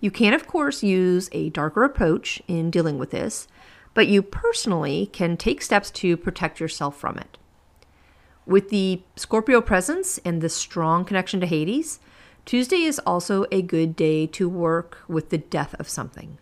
You 0.00 0.10
can, 0.10 0.32
of 0.34 0.46
course, 0.46 0.82
use 0.82 1.28
a 1.32 1.50
darker 1.50 1.84
approach 1.84 2.42
in 2.48 2.70
dealing 2.70 2.98
with 2.98 3.10
this, 3.10 3.46
but 3.92 4.08
you 4.08 4.22
personally 4.22 5.06
can 5.12 5.36
take 5.36 5.62
steps 5.62 5.90
to 5.92 6.16
protect 6.16 6.60
yourself 6.60 6.98
from 6.98 7.18
it. 7.18 7.38
With 8.46 8.70
the 8.70 9.02
Scorpio 9.16 9.60
presence 9.60 10.18
and 10.24 10.40
the 10.40 10.48
strong 10.48 11.04
connection 11.04 11.40
to 11.40 11.46
Hades, 11.46 12.00
Tuesday 12.44 12.82
is 12.82 12.98
also 13.00 13.46
a 13.50 13.62
good 13.62 13.96
day 13.96 14.26
to 14.28 14.48
work 14.48 14.98
with 15.08 15.30
the 15.30 15.38
death 15.38 15.74
of 15.78 15.88
something. 15.88 16.38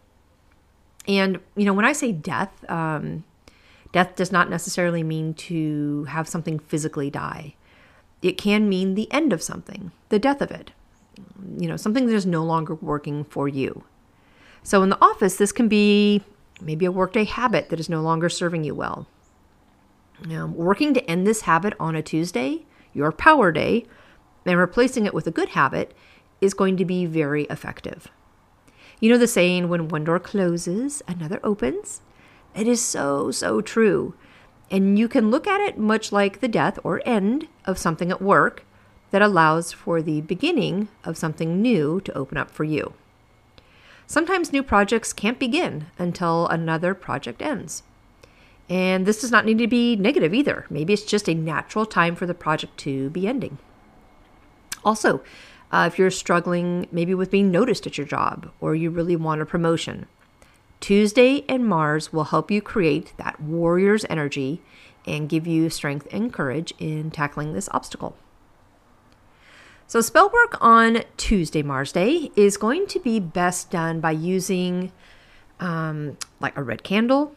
And, 1.07 1.41
you 1.57 1.65
know, 1.65 1.73
when 1.73 1.85
I 1.85 1.93
say 1.93 2.13
death, 2.13 2.69
um, 2.71 3.25
death 3.93 4.17
does 4.17 4.33
not 4.33 4.51
necessarily 4.51 5.03
mean 5.03 5.35
to 5.35 6.05
have 6.05 6.29
something 6.29 6.59
physically 6.59 7.11
die. 7.11 7.55
It 8.21 8.39
can 8.39 8.69
mean 8.69 8.95
the 8.95 9.11
end 9.13 9.33
of 9.33 9.43
something, 9.43 9.93
the 10.09 10.19
death 10.19 10.41
of 10.41 10.51
it. 10.51 10.73
You 11.59 11.69
know, 11.69 11.77
something 11.77 12.07
that 12.07 12.15
is 12.15 12.27
no 12.27 12.45
longer 12.45 12.75
working 12.77 13.25
for 13.25 13.49
you. 13.49 13.85
So 14.63 14.83
in 14.83 14.91
the 14.91 15.05
office, 15.05 15.37
this 15.37 15.53
can 15.53 15.69
be 15.69 16.23
maybe 16.61 16.85
a 16.85 16.93
workday 16.93 17.25
habit 17.25 17.69
that 17.69 17.81
is 17.81 17.89
no 17.89 18.01
longer 18.01 18.29
serving 18.29 18.65
you 18.65 18.75
well. 18.75 19.07
Now, 20.25 20.47
working 20.47 20.95
to 20.95 21.11
end 21.11 21.27
this 21.27 21.43
habit 21.43 21.75
on 21.81 21.97
a 21.97 22.03
Tuesday, 22.03 22.65
your 22.95 23.11
power 23.11 23.51
day, 23.51 23.87
and 24.45 24.59
replacing 24.59 25.07
it 25.07 25.15
with 25.15 25.27
a 25.27 25.31
good 25.31 25.51
habit 25.51 25.95
is 26.41 26.55
going 26.55 26.77
to 26.77 26.85
be 26.85 27.07
very 27.07 27.45
effective. 27.45 28.09
You 29.01 29.11
know 29.11 29.19
the 29.19 29.27
saying, 29.27 29.69
when 29.69 29.89
one 29.89 30.05
door 30.05 30.19
closes, 30.21 31.03
another 31.09 31.41
opens? 31.43 32.03
It 32.55 32.69
is 32.69 32.81
so, 32.81 33.31
so 33.31 33.61
true. 33.61 34.15
And 34.71 34.99
you 34.99 35.09
can 35.09 35.31
look 35.31 35.47
at 35.47 35.61
it 35.61 35.79
much 35.79 36.13
like 36.13 36.41
the 36.41 36.49
death 36.49 36.79
or 36.85 37.03
end 37.05 37.49
of 37.65 37.79
something 37.79 38.11
at 38.11 38.23
work 38.23 38.65
that 39.11 39.23
allows 39.23 39.73
for 39.73 40.03
the 40.03 40.21
beginning 40.23 40.89
of 41.05 41.19
something 41.19 41.61
new 41.61 42.01
to 42.01 42.17
open 42.17 42.39
up 42.39 42.51
for 42.51 42.65
you. 42.65 42.95
Sometimes 44.07 44.53
new 44.53 44.63
projects 44.63 45.13
can't 45.13 45.39
begin 45.39 45.87
until 45.99 46.47
another 46.49 46.95
project 46.95 47.41
ends. 47.41 47.83
And 48.69 49.05
this 49.05 49.21
does 49.21 49.31
not 49.31 49.45
need 49.45 49.59
to 49.59 49.67
be 49.67 49.97
negative 49.97 50.33
either. 50.33 50.67
Maybe 50.71 50.93
it's 50.93 51.03
just 51.05 51.29
a 51.29 51.35
natural 51.35 51.87
time 51.87 52.15
for 52.15 52.27
the 52.27 52.35
project 52.35 52.77
to 52.79 53.11
be 53.11 53.27
ending. 53.27 53.59
Also, 54.85 55.23
uh, 55.71 55.89
if 55.91 55.99
you're 55.99 56.11
struggling 56.11 56.87
maybe 56.93 57.15
with 57.15 57.31
being 57.31 57.51
noticed 57.51 57.87
at 57.87 57.97
your 57.97 58.07
job 58.07 58.51
or 58.61 58.75
you 58.75 58.91
really 58.91 59.17
want 59.17 59.41
a 59.41 59.47
promotion, 59.47 60.07
Tuesday 60.81 61.45
and 61.49 61.67
Mars 61.67 62.12
will 62.12 62.25
help 62.25 62.51
you 62.51 62.61
create 62.61 63.12
that 63.17 63.41
warrior's 63.41 64.05
energy 64.11 64.61
and 65.07 65.29
give 65.29 65.47
you 65.47 65.71
strength 65.71 66.07
and 66.11 66.33
courage 66.33 66.75
in 66.79 67.11
tackling 67.11 67.53
this 67.53 67.69
obstacle. 67.73 68.17
So, 69.87 70.01
spell 70.01 70.31
work 70.31 70.57
on 70.61 71.05
Tuesday, 71.17 71.62
Mars 71.62 71.93
Day, 71.93 72.31
is 72.35 72.57
going 72.57 72.87
to 72.87 72.99
be 72.99 73.21
best 73.21 73.71
done 73.71 74.01
by 74.01 74.12
using 74.12 74.91
um, 75.61 76.17
like 76.41 76.57
a 76.57 76.62
red 76.62 76.83
candle, 76.83 77.37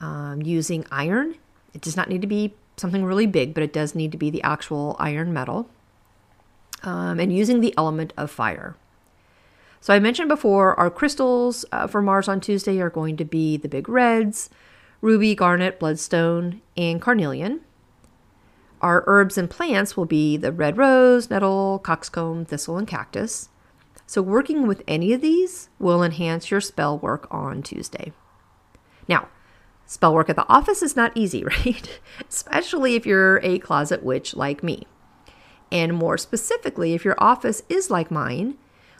um, 0.00 0.40
using 0.42 0.86
iron. 0.90 1.36
It 1.74 1.80
does 1.80 1.96
not 1.96 2.08
need 2.08 2.22
to 2.22 2.26
be 2.26 2.54
something 2.76 3.04
really 3.04 3.26
big, 3.26 3.54
but 3.54 3.62
it 3.62 3.72
does 3.72 3.94
need 3.94 4.12
to 4.12 4.18
be 4.18 4.30
the 4.30 4.42
actual 4.42 4.96
iron 4.98 5.32
metal. 5.32 5.68
Um, 6.84 7.18
and 7.18 7.34
using 7.34 7.60
the 7.60 7.74
element 7.76 8.12
of 8.16 8.30
fire. 8.30 8.76
So 9.80 9.92
I 9.92 9.98
mentioned 9.98 10.28
before, 10.28 10.78
our 10.78 10.90
crystals 10.90 11.64
uh, 11.72 11.86
for 11.86 12.00
Mars 12.00 12.28
on 12.28 12.40
Tuesday 12.40 12.80
are 12.80 12.90
going 12.90 13.16
to 13.16 13.24
be 13.24 13.56
the 13.56 13.68
big 13.68 13.88
reds, 13.88 14.50
ruby, 15.00 15.34
garnet, 15.34 15.78
bloodstone, 15.78 16.62
and 16.76 17.00
carnelian. 17.00 17.60
Our 18.80 19.04
herbs 19.06 19.38
and 19.38 19.48
plants 19.48 19.96
will 19.96 20.06
be 20.06 20.36
the 20.36 20.52
red 20.52 20.76
rose, 20.76 21.30
nettle, 21.30 21.78
coxcomb, 21.78 22.44
thistle, 22.44 22.76
and 22.76 22.86
cactus. 22.86 23.48
So 24.06 24.20
working 24.20 24.66
with 24.66 24.82
any 24.86 25.12
of 25.12 25.20
these 25.20 25.70
will 25.78 26.02
enhance 26.02 26.50
your 26.50 26.60
spell 26.60 26.98
work 26.98 27.26
on 27.30 27.62
Tuesday. 27.62 28.12
Now, 29.08 29.28
Spell 29.86 30.14
work 30.14 30.30
at 30.30 30.36
the 30.36 30.48
office 30.48 30.82
is 30.82 30.96
not 30.96 31.12
easy, 31.14 31.44
right? 31.64 32.00
Especially 32.28 32.94
if 32.94 33.06
you're 33.06 33.38
a 33.42 33.58
closet 33.58 34.02
witch 34.02 34.34
like 34.34 34.62
me. 34.62 34.86
And 35.74 35.92
more 35.92 36.16
specifically, 36.16 36.94
if 36.94 37.04
your 37.04 37.16
office 37.18 37.62
is 37.68 37.90
like 37.90 38.08
mine, 38.08 38.56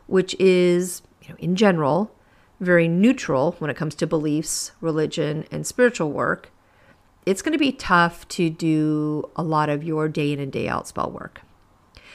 which 0.08 0.34
is, 0.40 1.02
you 1.22 1.28
know, 1.28 1.36
in 1.38 1.54
general, 1.54 2.12
very 2.58 2.88
neutral 2.88 3.52
when 3.60 3.70
it 3.70 3.76
comes 3.76 3.94
to 3.94 4.08
beliefs, 4.08 4.72
religion, 4.80 5.44
and 5.52 5.64
spiritual 5.64 6.10
work, 6.10 6.50
it's 7.24 7.42
going 7.42 7.52
to 7.52 7.58
be 7.58 7.70
tough 7.70 8.26
to 8.28 8.50
do 8.50 9.30
a 9.36 9.42
lot 9.44 9.68
of 9.68 9.84
your 9.84 10.08
day 10.08 10.32
in 10.32 10.40
and 10.40 10.50
day 10.50 10.66
out 10.66 10.88
spell 10.88 11.12
work. 11.12 11.42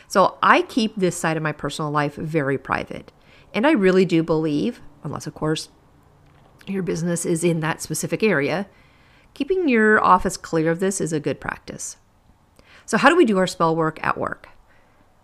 So 0.10 0.38
I 0.44 0.64
keep 0.64 0.94
this 0.96 1.16
side 1.16 1.38
of 1.38 1.44
my 1.44 1.54
personal 1.54 1.90
life 1.90 2.16
very 2.16 2.58
private. 2.58 3.14
And 3.54 3.66
I 3.66 3.72
really 3.72 4.04
do 4.04 4.24
believe, 4.24 4.82
unless, 5.04 5.26
of 5.26 5.34
course, 5.36 5.70
your 6.68 6.84
business 6.84 7.26
is 7.26 7.46
in 7.46 7.62
that 7.62 7.82
specific 7.82 8.24
area, 8.24 8.68
keeping 9.34 9.70
your 9.70 10.04
office 10.04 10.36
clear 10.36 10.70
of 10.70 10.82
this 10.82 11.00
is 11.00 11.14
a 11.14 11.20
good 11.22 11.40
practice. 11.40 11.96
So, 12.90 12.98
how 12.98 13.08
do 13.08 13.16
we 13.16 13.24
do 13.24 13.38
our 13.38 13.46
spell 13.46 13.76
work 13.76 14.00
at 14.02 14.18
work? 14.18 14.50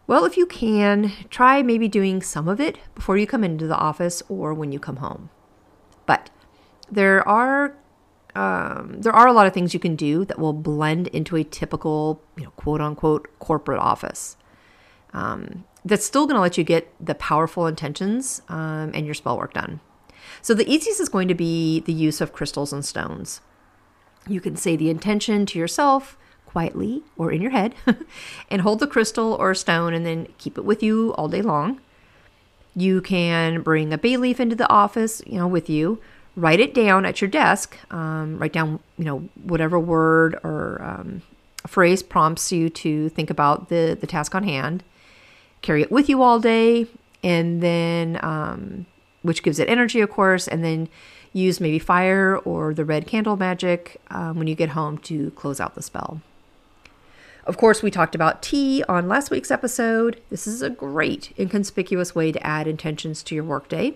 Well, 0.05 0.23
if 0.23 0.37
you 0.37 0.45
can, 0.45 1.11
try 1.31 1.63
maybe 1.63 1.87
doing 1.87 2.21
some 2.21 2.47
of 2.47 2.59
it 2.59 2.77
before 2.93 3.17
you 3.17 3.25
come 3.25 3.43
into 3.43 3.65
the 3.65 3.75
office 3.75 4.21
or 4.29 4.53
when 4.53 4.71
you 4.71 4.77
come 4.77 4.97
home. 4.97 5.31
But 6.05 6.29
there 6.91 7.27
are 7.27 7.75
um, 8.35 9.01
there 9.01 9.13
are 9.13 9.25
a 9.25 9.33
lot 9.33 9.47
of 9.47 9.53
things 9.55 9.73
you 9.73 9.79
can 9.79 9.95
do 9.95 10.25
that 10.25 10.37
will 10.37 10.53
blend 10.53 11.07
into 11.07 11.37
a 11.37 11.43
typical, 11.43 12.21
you 12.37 12.43
know, 12.43 12.51
quote 12.51 12.81
unquote 12.81 13.27
corporate 13.39 13.79
office. 13.79 14.37
Um, 15.13 15.63
that's 15.83 16.05
still 16.05 16.27
going 16.27 16.35
to 16.35 16.41
let 16.41 16.59
you 16.59 16.63
get 16.63 16.93
the 17.03 17.15
powerful 17.15 17.65
intentions 17.65 18.43
um, 18.47 18.91
and 18.93 19.07
your 19.07 19.15
spell 19.15 19.39
work 19.39 19.53
done. 19.53 19.79
So 20.43 20.53
the 20.53 20.71
easiest 20.71 20.99
is 20.99 21.09
going 21.09 21.29
to 21.29 21.33
be 21.33 21.79
the 21.79 21.93
use 21.93 22.21
of 22.21 22.31
crystals 22.31 22.71
and 22.71 22.85
stones. 22.85 23.41
You 24.27 24.39
can 24.39 24.55
say 24.55 24.75
the 24.75 24.91
intention 24.91 25.47
to 25.47 25.57
yourself 25.57 26.15
quietly 26.55 27.03
or 27.17 27.33
in 27.33 27.41
your 27.41 27.51
head 27.51 27.75
and 28.49 28.61
hold 28.61 28.79
the 28.79 28.87
crystal 28.87 29.33
or 29.33 29.53
stone 29.53 29.93
and 29.93 30.05
then 30.05 30.25
keep 30.37 30.57
it 30.57 30.63
with 30.63 30.81
you 30.81 31.13
all 31.15 31.27
day 31.27 31.41
long. 31.41 31.81
You 32.73 33.01
can 33.01 33.61
bring 33.61 33.91
a 33.91 33.97
bay 33.97 34.15
leaf 34.15 34.39
into 34.39 34.55
the 34.55 34.69
office, 34.69 35.21
you 35.25 35.37
know, 35.37 35.49
with 35.49 35.69
you. 35.69 35.99
Write 36.37 36.61
it 36.61 36.73
down 36.73 37.05
at 37.05 37.19
your 37.19 37.29
desk. 37.29 37.77
Um, 37.91 38.39
write 38.39 38.53
down, 38.53 38.79
you 38.97 39.03
know, 39.03 39.27
whatever 39.43 39.77
word 39.77 40.39
or 40.45 40.81
um, 40.81 41.23
phrase 41.67 42.01
prompts 42.01 42.53
you 42.53 42.69
to 42.69 43.09
think 43.09 43.29
about 43.29 43.67
the 43.67 43.97
the 43.99 44.07
task 44.07 44.33
on 44.33 44.45
hand. 44.45 44.81
Carry 45.61 45.81
it 45.81 45.91
with 45.91 46.07
you 46.07 46.21
all 46.21 46.39
day, 46.39 46.87
and 47.21 47.61
then 47.61 48.17
um, 48.23 48.85
which 49.23 49.43
gives 49.43 49.59
it 49.59 49.67
energy, 49.67 49.99
of 49.99 50.09
course, 50.09 50.47
and 50.47 50.63
then 50.63 50.87
use 51.33 51.59
maybe 51.59 51.79
fire 51.79 52.37
or 52.45 52.73
the 52.73 52.85
red 52.85 53.07
candle 53.07 53.35
magic 53.35 53.99
um, 54.09 54.37
when 54.37 54.47
you 54.47 54.55
get 54.55 54.69
home 54.69 54.97
to 54.99 55.31
close 55.31 55.59
out 55.59 55.75
the 55.75 55.81
spell. 55.81 56.21
Of 57.45 57.57
course, 57.57 57.83
we 57.83 57.91
talked 57.91 58.15
about 58.15 58.41
tea 58.41 58.83
on 58.89 59.07
last 59.07 59.29
week's 59.29 59.51
episode. 59.51 60.19
This 60.29 60.47
is 60.47 60.63
a 60.63 60.69
great 60.69 61.31
inconspicuous 61.37 62.15
way 62.15 62.31
to 62.31 62.45
add 62.45 62.67
intentions 62.67 63.21
to 63.23 63.35
your 63.35 63.43
workday. 63.43 63.95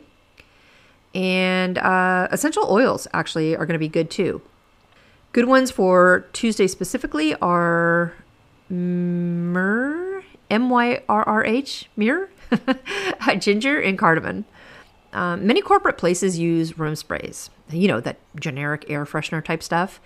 And 1.15 1.79
uh, 1.79 2.27
essential 2.31 2.67
oils 2.69 3.07
actually 3.11 3.55
are 3.55 3.65
going 3.65 3.73
to 3.73 3.79
be 3.79 3.87
good 3.87 4.11
too. 4.11 4.43
Good 5.31 5.47
ones 5.47 5.71
for 5.71 6.27
Tuesday 6.31 6.67
specifically 6.67 7.33
are 7.35 8.13
myrrh, 8.69 10.23
M 10.51 10.69
Y 10.69 11.01
R 11.09 11.23
R 11.23 11.43
H, 11.43 11.89
myrrh, 11.95 12.29
ginger, 13.39 13.79
and 13.79 13.97
cardamom. 13.97 14.45
Um, 15.11 15.47
many 15.47 15.61
corporate 15.61 15.97
places 15.97 16.37
use 16.37 16.77
room 16.77 16.95
sprays, 16.95 17.49
you 17.71 17.87
know, 17.87 17.99
that 17.99 18.17
generic 18.39 18.85
air 18.89 19.05
freshener 19.05 19.43
type 19.43 19.63
stuff. 19.63 19.99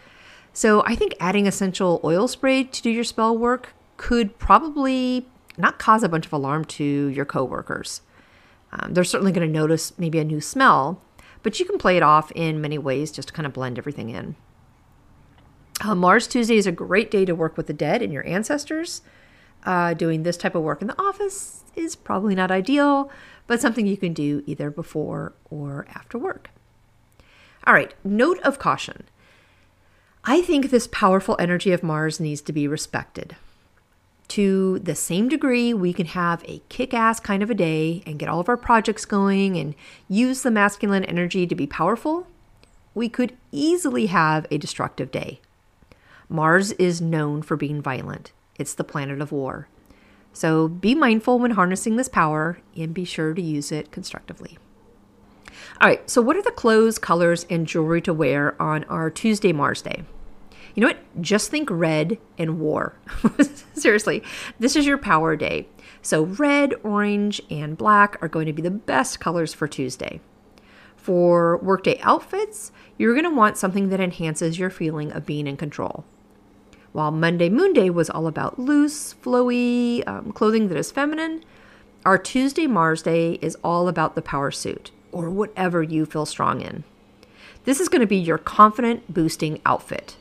So 0.54 0.84
I 0.86 0.96
think 0.96 1.16
adding 1.20 1.48
essential 1.48 2.00
oil 2.04 2.28
spray 2.28 2.64
to 2.64 2.82
do 2.82 2.90
your 2.90 3.04
spell 3.04 3.36
work 3.36 3.74
could 3.98 4.38
probably 4.38 5.28
not 5.58 5.80
cause 5.80 6.04
a 6.04 6.10
bunch 6.10 6.28
of 6.28 6.34
alarm 6.34 6.66
to 6.66 6.84
your 6.84 7.26
coworkers. 7.26 8.02
Um, 8.72 8.94
they're 8.94 9.04
certainly 9.04 9.32
going 9.32 9.48
to 9.48 9.54
notice 9.54 9.98
maybe 9.98 10.20
a 10.20 10.24
new 10.24 10.42
smell, 10.42 11.02
but 11.42 11.60
you 11.60 11.66
can 11.66 11.78
play 11.78 11.98
it 11.98 12.04
off 12.04 12.32
in 12.32 12.62
many 12.62 12.78
ways 12.78 13.12
just 13.12 13.30
to 13.30 13.34
kind 13.34 13.46
of 13.46 13.54
blend 13.54 13.78
everything 13.78 14.10
in. 14.10 14.36
Uh, 15.82 15.96
Mars 15.96 16.28
Tuesday 16.28 16.58
is 16.58 16.68
a 16.68 16.72
great 16.72 17.12
day 17.12 17.26
to 17.26 17.36
work 17.36 17.58
with 17.58 17.68
the 17.68 17.74
dead 17.74 18.02
and 18.02 18.14
your 18.14 18.26
ancestors. 18.26 19.02
Uh, 19.66 19.94
doing 19.94 20.24
this 20.24 20.38
type 20.38 20.56
of 20.56 20.62
work 20.62 20.82
in 20.82 20.88
the 20.88 21.02
office 21.02 21.64
is 21.76 21.96
probably 21.96 22.36
not 22.36 22.52
ideal, 22.52 23.10
but 23.48 23.62
something 23.62 23.88
you 23.88 23.98
can 23.98 24.14
do 24.14 24.44
either 24.46 24.70
before 24.70 25.34
or 25.50 25.86
after 25.90 26.18
work. 26.18 26.50
All 27.66 27.74
right, 27.74 27.94
note 28.04 28.40
of 28.40 28.60
caution. 28.60 29.04
I 30.26 30.42
think 30.42 30.70
this 30.70 30.88
powerful 30.88 31.36
energy 31.38 31.74
of 31.74 31.84
Mars 31.84 32.18
needs 32.22 32.40
to 32.44 32.54
be 32.54 32.66
respected. 32.66 33.36
To 34.30 34.80
the 34.80 34.96
same 34.96 35.28
degree, 35.28 35.74
we 35.74 35.92
can 35.92 36.06
have 36.06 36.44
a 36.46 36.62
kick 36.70 36.94
ass 36.94 37.20
kind 37.20 37.44
of 37.44 37.50
a 37.50 37.56
day 37.56 38.02
and 38.06 38.18
get 38.18 38.30
all 38.30 38.40
of 38.40 38.48
our 38.48 38.56
projects 38.56 39.04
going 39.04 39.58
and 39.58 39.76
use 40.08 40.42
the 40.42 40.50
masculine 40.50 41.04
energy 41.04 41.46
to 41.46 41.56
be 41.56 41.68
powerful, 41.68 42.28
we 42.96 43.10
could 43.10 43.36
easily 43.52 44.06
have 44.06 44.48
a 44.50 44.58
destructive 44.58 45.12
day. 45.12 45.42
Mars 46.30 46.72
is 46.74 47.02
known 47.02 47.42
for 47.42 47.58
being 47.58 47.82
violent, 47.82 48.32
it's 48.58 48.74
the 48.74 48.86
planet 48.86 49.20
of 49.20 49.34
war. 49.34 49.68
So 50.32 50.70
be 50.70 50.96
mindful 50.96 51.38
when 51.38 51.52
harnessing 51.52 51.98
this 51.98 52.08
power 52.08 52.60
and 52.78 52.94
be 52.94 53.04
sure 53.04 53.34
to 53.34 53.42
use 53.42 53.74
it 53.74 53.92
constructively. 53.92 54.58
All 55.82 55.90
right, 55.90 56.08
so 56.10 56.22
what 56.22 56.36
are 56.36 56.42
the 56.42 56.52
clothes, 56.52 57.00
colors, 57.00 57.46
and 57.50 57.68
jewelry 57.68 58.02
to 58.04 58.14
wear 58.14 58.62
on 58.62 58.84
our 58.86 59.10
Tuesday 59.10 59.52
Mars 59.52 59.82
Day? 59.82 60.04
You 60.76 60.82
know 60.82 60.88
what? 60.88 61.22
Just 61.22 61.52
think 61.52 61.70
red 61.72 62.20
and 62.38 62.60
war. 62.60 62.96
Seriously, 63.74 64.24
this 64.60 64.76
is 64.76 64.86
your 64.86 64.98
power 64.98 65.36
day. 65.36 65.68
So, 66.02 66.24
red, 66.24 66.74
orange, 66.84 67.42
and 67.50 67.78
black 67.78 68.18
are 68.22 68.28
going 68.28 68.46
to 68.46 68.54
be 68.54 68.62
the 68.62 68.72
best 68.72 69.20
colors 69.20 69.54
for 69.54 69.68
Tuesday. 69.68 70.22
For 70.96 71.58
workday 71.58 72.00
outfits, 72.02 72.72
you're 72.98 73.14
going 73.14 73.30
to 73.30 73.36
want 73.36 73.58
something 73.58 73.90
that 73.90 74.00
enhances 74.00 74.58
your 74.58 74.70
feeling 74.70 75.12
of 75.12 75.26
being 75.26 75.48
in 75.48 75.58
control. 75.58 76.06
While 76.92 77.12
Monday 77.12 77.50
Moon 77.50 77.74
Day 77.74 77.90
was 77.90 78.10
all 78.10 78.28
about 78.28 78.60
loose, 78.60 79.16
flowy 79.16 80.08
um, 80.08 80.32
clothing 80.32 80.70
that 80.70 80.78
is 80.78 80.92
feminine, 80.92 81.44
our 82.06 82.18
Tuesday 82.18 82.68
Mars 82.68 83.02
Day 83.02 83.34
is 83.42 83.58
all 83.64 83.88
about 83.88 84.16
the 84.16 84.22
power 84.22 84.52
suit 84.52 84.92
or 85.14 85.30
whatever 85.30 85.82
you 85.82 86.06
feel 86.06 86.26
strong 86.26 86.62
in. 86.62 86.84
This 87.66 87.80
is 87.80 87.88
going 87.88 88.02
to 88.02 88.08
be 88.08 88.18
your 88.18 88.38
confident 88.38 89.14
boosting 89.14 89.62
outfit. 89.66 90.18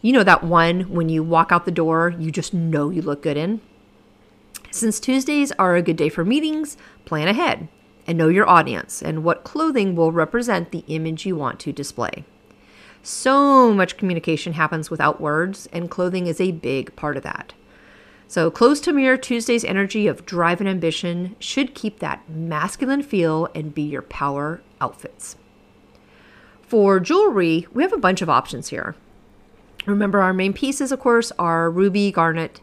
You 0.00 0.12
know 0.12 0.24
that 0.24 0.44
one 0.44 0.82
when 0.82 1.10
you 1.10 1.22
walk 1.22 1.52
out 1.52 1.66
the 1.66 1.70
door, 1.70 2.14
you 2.18 2.30
just 2.30 2.54
know 2.54 2.88
you 2.88 3.02
look 3.02 3.22
good 3.22 3.36
in? 3.36 3.60
Since 4.70 5.00
Tuesdays 5.00 5.52
are 5.52 5.76
a 5.76 5.82
good 5.82 5.96
day 5.96 6.08
for 6.08 6.24
meetings, 6.24 6.76
plan 7.04 7.28
ahead 7.28 7.68
and 8.06 8.16
know 8.16 8.28
your 8.28 8.48
audience 8.48 9.02
and 9.02 9.22
what 9.22 9.44
clothing 9.44 9.94
will 9.94 10.12
represent 10.12 10.70
the 10.70 10.84
image 10.86 11.26
you 11.26 11.36
want 11.36 11.60
to 11.60 11.72
display. 11.72 12.24
So 13.02 13.72
much 13.74 13.96
communication 13.96 14.54
happens 14.54 14.90
without 14.90 15.20
words, 15.20 15.68
and 15.72 15.90
clothing 15.90 16.26
is 16.26 16.40
a 16.40 16.52
big 16.52 16.94
part 16.96 17.16
of 17.16 17.22
that. 17.22 17.52
So, 18.30 18.48
close 18.48 18.78
to 18.82 18.92
mirror 18.92 19.16
Tuesday's 19.16 19.64
energy 19.64 20.06
of 20.06 20.24
drive 20.24 20.60
and 20.60 20.68
ambition 20.68 21.34
should 21.40 21.74
keep 21.74 21.98
that 21.98 22.30
masculine 22.30 23.02
feel 23.02 23.48
and 23.56 23.74
be 23.74 23.82
your 23.82 24.02
power 24.02 24.62
outfits. 24.80 25.34
For 26.62 27.00
jewelry, 27.00 27.66
we 27.72 27.82
have 27.82 27.92
a 27.92 27.98
bunch 27.98 28.22
of 28.22 28.30
options 28.30 28.68
here. 28.68 28.94
Remember, 29.84 30.20
our 30.20 30.32
main 30.32 30.52
pieces, 30.52 30.92
of 30.92 31.00
course, 31.00 31.32
are 31.40 31.72
ruby, 31.72 32.12
garnet, 32.12 32.60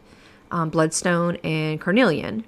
um, 0.50 0.70
bloodstone, 0.70 1.36
and 1.44 1.78
carnelian. 1.78 2.46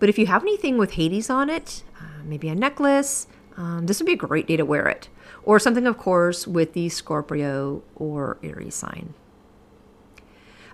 But 0.00 0.08
if 0.08 0.18
you 0.18 0.26
have 0.26 0.42
anything 0.42 0.76
with 0.76 0.94
Hades 0.94 1.30
on 1.30 1.50
it, 1.50 1.84
uh, 2.00 2.24
maybe 2.24 2.48
a 2.48 2.56
necklace, 2.56 3.28
um, 3.56 3.86
this 3.86 4.00
would 4.00 4.06
be 4.06 4.14
a 4.14 4.16
great 4.16 4.48
day 4.48 4.56
to 4.56 4.64
wear 4.64 4.88
it 4.88 5.08
or 5.44 5.60
something, 5.60 5.86
of 5.86 5.98
course, 5.98 6.48
with 6.48 6.72
the 6.72 6.88
Scorpio 6.88 7.84
or 7.94 8.38
Aries 8.42 8.74
sign. 8.74 9.14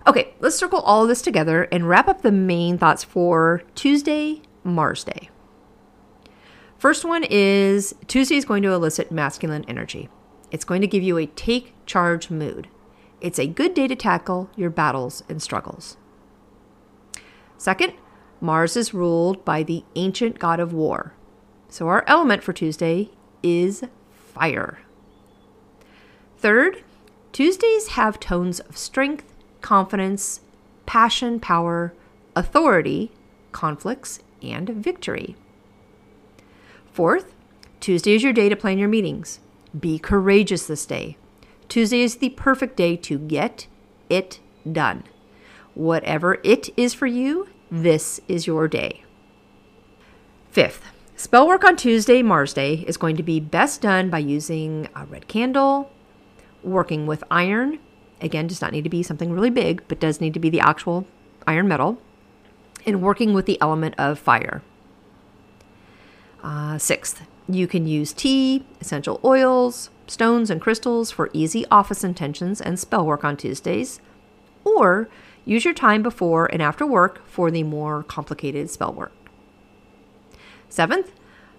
Okay, 0.07 0.33
let's 0.39 0.55
circle 0.55 0.79
all 0.79 1.01
of 1.01 1.09
this 1.09 1.21
together 1.21 1.63
and 1.63 1.89
wrap 1.89 2.07
up 2.07 2.21
the 2.21 2.31
main 2.31 2.77
thoughts 2.77 3.03
for 3.03 3.61
Tuesday, 3.75 4.41
Mars 4.63 5.03
Day. 5.03 5.29
First 6.77 7.03
one 7.03 7.25
is 7.29 7.93
Tuesday 8.07 8.37
is 8.37 8.45
going 8.45 8.63
to 8.63 8.71
elicit 8.71 9.11
masculine 9.11 9.65
energy. 9.67 10.07
It's 10.49 10.63
going 10.63 10.79
to 10.79 10.87
give 10.87 11.03
you 11.03 11.17
a 11.17 11.25
take 11.25 11.73
charge 11.85 12.29
mood. 12.29 12.69
It's 13.19 13.37
a 13.37 13.47
good 13.47 13.73
day 13.73 13.85
to 13.89 13.97
tackle 13.97 14.49
your 14.55 14.69
battles 14.69 15.23
and 15.27 15.41
struggles. 15.41 15.97
Second, 17.57 17.91
Mars 18.39 18.77
is 18.77 18.93
ruled 18.93 19.43
by 19.43 19.61
the 19.61 19.83
ancient 19.95 20.39
god 20.39 20.61
of 20.61 20.71
war. 20.71 21.15
So 21.67 21.89
our 21.89 22.05
element 22.07 22.43
for 22.43 22.53
Tuesday 22.53 23.09
is 23.43 23.83
fire. 24.09 24.79
Third, 26.37 26.81
Tuesdays 27.33 27.89
have 27.89 28.21
tones 28.21 28.61
of 28.61 28.77
strength, 28.77 29.33
confidence, 29.67 30.39
passion, 30.85 31.41
power, 31.41 31.93
authority, 32.37 33.11
conflicts, 33.51 34.21
and 34.41 34.69
victory. 34.69 35.35
Fourth, 36.93 37.35
Tuesday 37.81 38.15
is 38.15 38.23
your 38.23 38.31
day 38.31 38.47
to 38.47 38.55
plan 38.55 38.77
your 38.77 38.87
meetings. 38.87 39.41
Be 39.77 39.99
courageous 39.99 40.67
this 40.67 40.85
day. 40.85 41.17
Tuesday 41.67 41.99
is 42.01 42.15
the 42.15 42.29
perfect 42.29 42.77
day 42.77 42.95
to 42.95 43.19
get 43.19 43.67
it 44.09 44.39
done. 44.71 45.03
Whatever 45.73 46.39
it 46.45 46.69
is 46.77 46.93
for 46.93 47.05
you, 47.05 47.49
this 47.69 48.21
is 48.29 48.47
your 48.47 48.69
day. 48.69 49.03
Fifth, 50.49 50.85
Spell 51.17 51.45
work 51.45 51.65
on 51.65 51.75
Tuesday, 51.75 52.21
Mars 52.21 52.53
Day, 52.53 52.85
is 52.87 52.95
going 52.95 53.17
to 53.17 53.23
be 53.23 53.41
best 53.41 53.81
done 53.81 54.09
by 54.09 54.19
using 54.19 54.87
a 54.95 55.03
red 55.03 55.27
candle, 55.27 55.91
working 56.63 57.05
with 57.05 57.21
iron. 57.29 57.79
Again, 58.21 58.47
does 58.47 58.61
not 58.61 58.71
need 58.71 58.83
to 58.83 58.89
be 58.89 59.03
something 59.03 59.31
really 59.31 59.49
big, 59.49 59.83
but 59.87 59.99
does 59.99 60.19
need 60.19 60.33
to 60.33 60.39
be 60.39 60.49
the 60.49 60.59
actual 60.59 61.05
iron 61.45 61.67
metal, 61.67 62.01
and 62.85 63.01
working 63.01 63.33
with 63.33 63.45
the 63.45 63.59
element 63.61 63.95
of 63.97 64.19
fire. 64.19 64.61
Uh, 66.43 66.77
sixth, 66.77 67.23
you 67.49 67.67
can 67.67 67.87
use 67.87 68.13
tea, 68.13 68.65
essential 68.81 69.19
oils, 69.23 69.89
stones, 70.07 70.49
and 70.49 70.61
crystals 70.61 71.11
for 71.11 71.29
easy 71.33 71.65
office 71.71 72.03
intentions 72.03 72.61
and 72.61 72.79
spell 72.79 73.05
work 73.05 73.23
on 73.23 73.37
Tuesdays, 73.37 73.99
or 74.63 75.09
use 75.45 75.63
your 75.63 75.73
time 75.73 76.03
before 76.03 76.45
and 76.47 76.61
after 76.61 76.85
work 76.85 77.25
for 77.27 77.51
the 77.51 77.63
more 77.63 78.03
complicated 78.03 78.69
spell 78.69 78.93
work. 78.93 79.13
Seventh, 80.69 81.11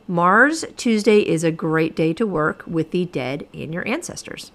Mars 0.07 0.65
Tuesday 0.77 1.21
is 1.21 1.45
a 1.45 1.53
great 1.53 1.95
day 1.95 2.13
to 2.15 2.27
work 2.27 2.65
with 2.67 2.91
the 2.91 3.05
dead 3.07 3.47
and 3.53 3.73
your 3.75 3.87
ancestors. 3.87 4.53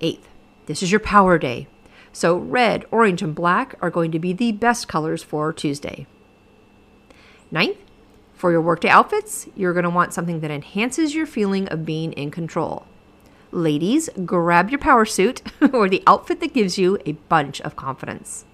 Eighth, 0.00 0.28
this 0.70 0.84
is 0.84 0.92
your 0.92 1.00
power 1.00 1.36
day. 1.36 1.66
So, 2.12 2.36
red, 2.36 2.84
orange, 2.92 3.22
and 3.22 3.34
black 3.34 3.74
are 3.82 3.90
going 3.90 4.12
to 4.12 4.20
be 4.20 4.32
the 4.32 4.52
best 4.52 4.86
colors 4.86 5.20
for 5.20 5.52
Tuesday. 5.52 6.06
Ninth, 7.50 7.78
For 8.34 8.52
your 8.52 8.60
workday 8.60 8.88
outfits, 8.88 9.48
you're 9.56 9.72
going 9.72 9.82
to 9.82 9.90
want 9.90 10.14
something 10.14 10.38
that 10.38 10.50
enhances 10.52 11.12
your 11.12 11.26
feeling 11.26 11.66
of 11.70 11.84
being 11.84 12.12
in 12.12 12.30
control. 12.30 12.86
Ladies, 13.50 14.08
grab 14.24 14.70
your 14.70 14.78
power 14.78 15.04
suit 15.04 15.42
or 15.72 15.88
the 15.88 16.04
outfit 16.06 16.38
that 16.38 16.54
gives 16.54 16.78
you 16.78 16.98
a 17.04 17.12
bunch 17.28 17.60
of 17.62 17.74
confidence. 17.74 18.44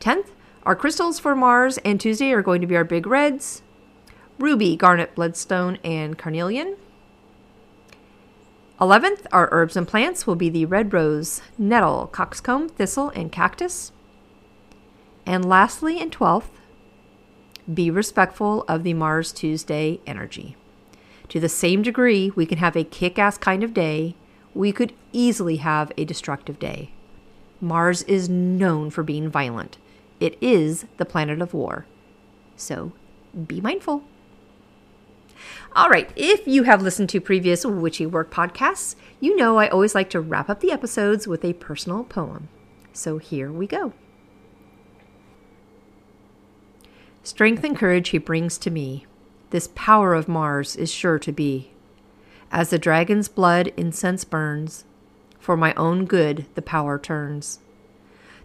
10th, 0.00 0.30
our 0.64 0.74
crystals 0.74 1.20
for 1.20 1.36
Mars 1.36 1.78
and 1.78 2.00
Tuesday 2.00 2.32
are 2.32 2.42
going 2.42 2.60
to 2.60 2.66
be 2.66 2.74
our 2.74 2.82
big 2.82 3.06
reds 3.06 3.62
ruby, 4.36 4.74
garnet, 4.74 5.14
bloodstone, 5.14 5.78
and 5.84 6.18
carnelian. 6.18 6.76
11th, 8.82 9.26
our 9.30 9.48
herbs 9.52 9.76
and 9.76 9.86
plants 9.86 10.26
will 10.26 10.34
be 10.34 10.48
the 10.48 10.64
red 10.66 10.92
rose, 10.92 11.40
nettle, 11.56 12.08
coxcomb, 12.08 12.68
thistle, 12.68 13.10
and 13.10 13.30
cactus. 13.30 13.92
And 15.24 15.44
lastly, 15.44 16.00
in 16.00 16.10
12th, 16.10 16.50
be 17.72 17.92
respectful 17.92 18.64
of 18.66 18.82
the 18.82 18.92
Mars 18.92 19.30
Tuesday 19.30 20.00
energy. 20.04 20.56
To 21.28 21.38
the 21.38 21.48
same 21.48 21.82
degree 21.82 22.32
we 22.34 22.44
can 22.44 22.58
have 22.58 22.74
a 22.74 22.82
kick 22.82 23.20
ass 23.20 23.38
kind 23.38 23.62
of 23.62 23.72
day, 23.72 24.16
we 24.52 24.72
could 24.72 24.92
easily 25.12 25.58
have 25.58 25.92
a 25.96 26.04
destructive 26.04 26.58
day. 26.58 26.90
Mars 27.60 28.02
is 28.02 28.28
known 28.28 28.90
for 28.90 29.04
being 29.04 29.28
violent. 29.28 29.78
It 30.18 30.36
is 30.40 30.86
the 30.96 31.04
planet 31.04 31.40
of 31.40 31.54
war. 31.54 31.86
So 32.56 32.90
be 33.46 33.60
mindful. 33.60 34.02
All 35.74 35.88
right, 35.88 36.10
if 36.16 36.46
you 36.46 36.64
have 36.64 36.82
listened 36.82 37.08
to 37.10 37.20
previous 37.20 37.64
Witchy 37.64 38.06
Work 38.06 38.30
podcasts, 38.30 38.94
you 39.20 39.36
know 39.36 39.58
I 39.58 39.68
always 39.68 39.94
like 39.94 40.10
to 40.10 40.20
wrap 40.20 40.50
up 40.50 40.60
the 40.60 40.72
episodes 40.72 41.26
with 41.26 41.44
a 41.44 41.54
personal 41.54 42.04
poem. 42.04 42.48
So 42.92 43.18
here 43.18 43.50
we 43.50 43.66
go. 43.66 43.92
Strength 47.22 47.64
and 47.64 47.76
courage 47.76 48.10
he 48.10 48.18
brings 48.18 48.58
to 48.58 48.70
me. 48.70 49.06
This 49.50 49.70
power 49.74 50.14
of 50.14 50.28
Mars 50.28 50.76
is 50.76 50.90
sure 50.90 51.18
to 51.20 51.32
be. 51.32 51.70
As 52.50 52.70
the 52.70 52.78
dragon's 52.78 53.28
blood 53.28 53.72
incense 53.76 54.24
burns, 54.24 54.84
for 55.38 55.56
my 55.56 55.72
own 55.74 56.04
good 56.04 56.46
the 56.54 56.62
power 56.62 56.98
turns. 56.98 57.60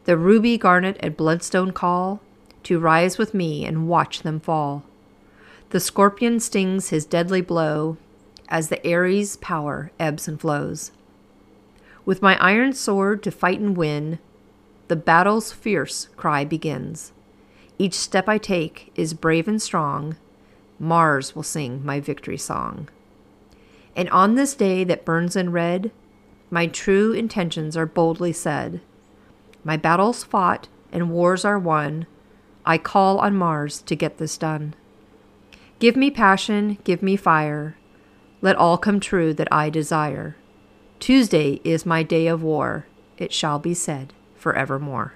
The 0.05 0.15
ruby, 0.15 0.57
garnet, 0.57 0.95
and 1.01 1.17
bloodstone 1.17 1.71
call 1.71 2.21
to 2.63 2.79
rise 2.79 3.17
with 3.17 3.33
me 3.33 3.65
and 3.65 3.87
watch 3.87 4.21
them 4.21 4.39
fall. 4.39 4.83
The 5.69 5.79
scorpion 5.81 6.39
stings 6.39 6.89
his 6.89 7.05
deadly 7.05 7.41
blow 7.41 7.97
as 8.47 8.69
the 8.69 8.85
Aries 8.85 9.35
power 9.37 9.91
ebbs 9.99 10.27
and 10.27 10.39
flows. 10.39 10.91
With 12.05 12.21
my 12.21 12.37
iron 12.37 12.71
sword 12.71 13.21
to 13.23 13.31
fight 13.31 13.59
and 13.59 13.75
win, 13.75 14.19
the 14.87 14.95
battle's 14.95 15.51
fierce 15.51 16.07
cry 16.15 16.45
begins. 16.45 17.11
Each 17.77 17.95
step 17.95 18.29
I 18.29 18.37
take 18.37 18.93
is 18.95 19.13
brave 19.13 19.47
and 19.47 19.61
strong. 19.61 20.15
Mars 20.79 21.35
will 21.35 21.43
sing 21.43 21.83
my 21.85 21.99
victory 21.99 22.37
song. 22.37 22.87
And 23.93 24.09
on 24.09 24.35
this 24.35 24.53
day 24.53 24.85
that 24.85 25.03
burns 25.03 25.35
in 25.35 25.51
red, 25.51 25.91
my 26.49 26.67
true 26.67 27.11
intentions 27.11 27.75
are 27.75 27.85
boldly 27.85 28.31
said. 28.31 28.79
My 29.65 29.75
battles 29.75 30.23
fought 30.23 30.69
and 30.93 31.11
wars 31.11 31.43
are 31.43 31.59
won. 31.59 32.07
I 32.65 32.77
call 32.77 33.19
on 33.19 33.35
Mars 33.35 33.81
to 33.81 33.95
get 33.95 34.17
this 34.17 34.37
done. 34.37 34.73
Give 35.79 35.95
me 35.95 36.09
passion, 36.09 36.79
give 36.83 37.03
me 37.03 37.15
fire. 37.15 37.75
Let 38.41 38.55
all 38.55 38.77
come 38.77 38.99
true 38.99 39.33
that 39.33 39.47
I 39.51 39.69
desire. 39.69 40.35
Tuesday 40.99 41.61
is 41.63 41.85
my 41.85 42.01
day 42.01 42.25
of 42.27 42.41
war. 42.41 42.87
It 43.17 43.31
shall 43.31 43.59
be 43.59 43.73
said 43.73 44.13
forevermore. 44.35 45.13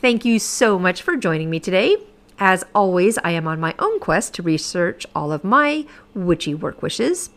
Thank 0.00 0.24
you 0.24 0.38
so 0.38 0.78
much 0.78 1.02
for 1.02 1.16
joining 1.16 1.50
me 1.50 1.60
today. 1.60 1.96
As 2.38 2.64
always, 2.74 3.18
I 3.18 3.32
am 3.32 3.46
on 3.46 3.60
my 3.60 3.74
own 3.78 4.00
quest 4.00 4.34
to 4.34 4.42
research 4.42 5.06
all 5.14 5.32
of 5.32 5.44
my 5.44 5.84
witchy 6.14 6.54
work 6.54 6.82
wishes. 6.82 7.30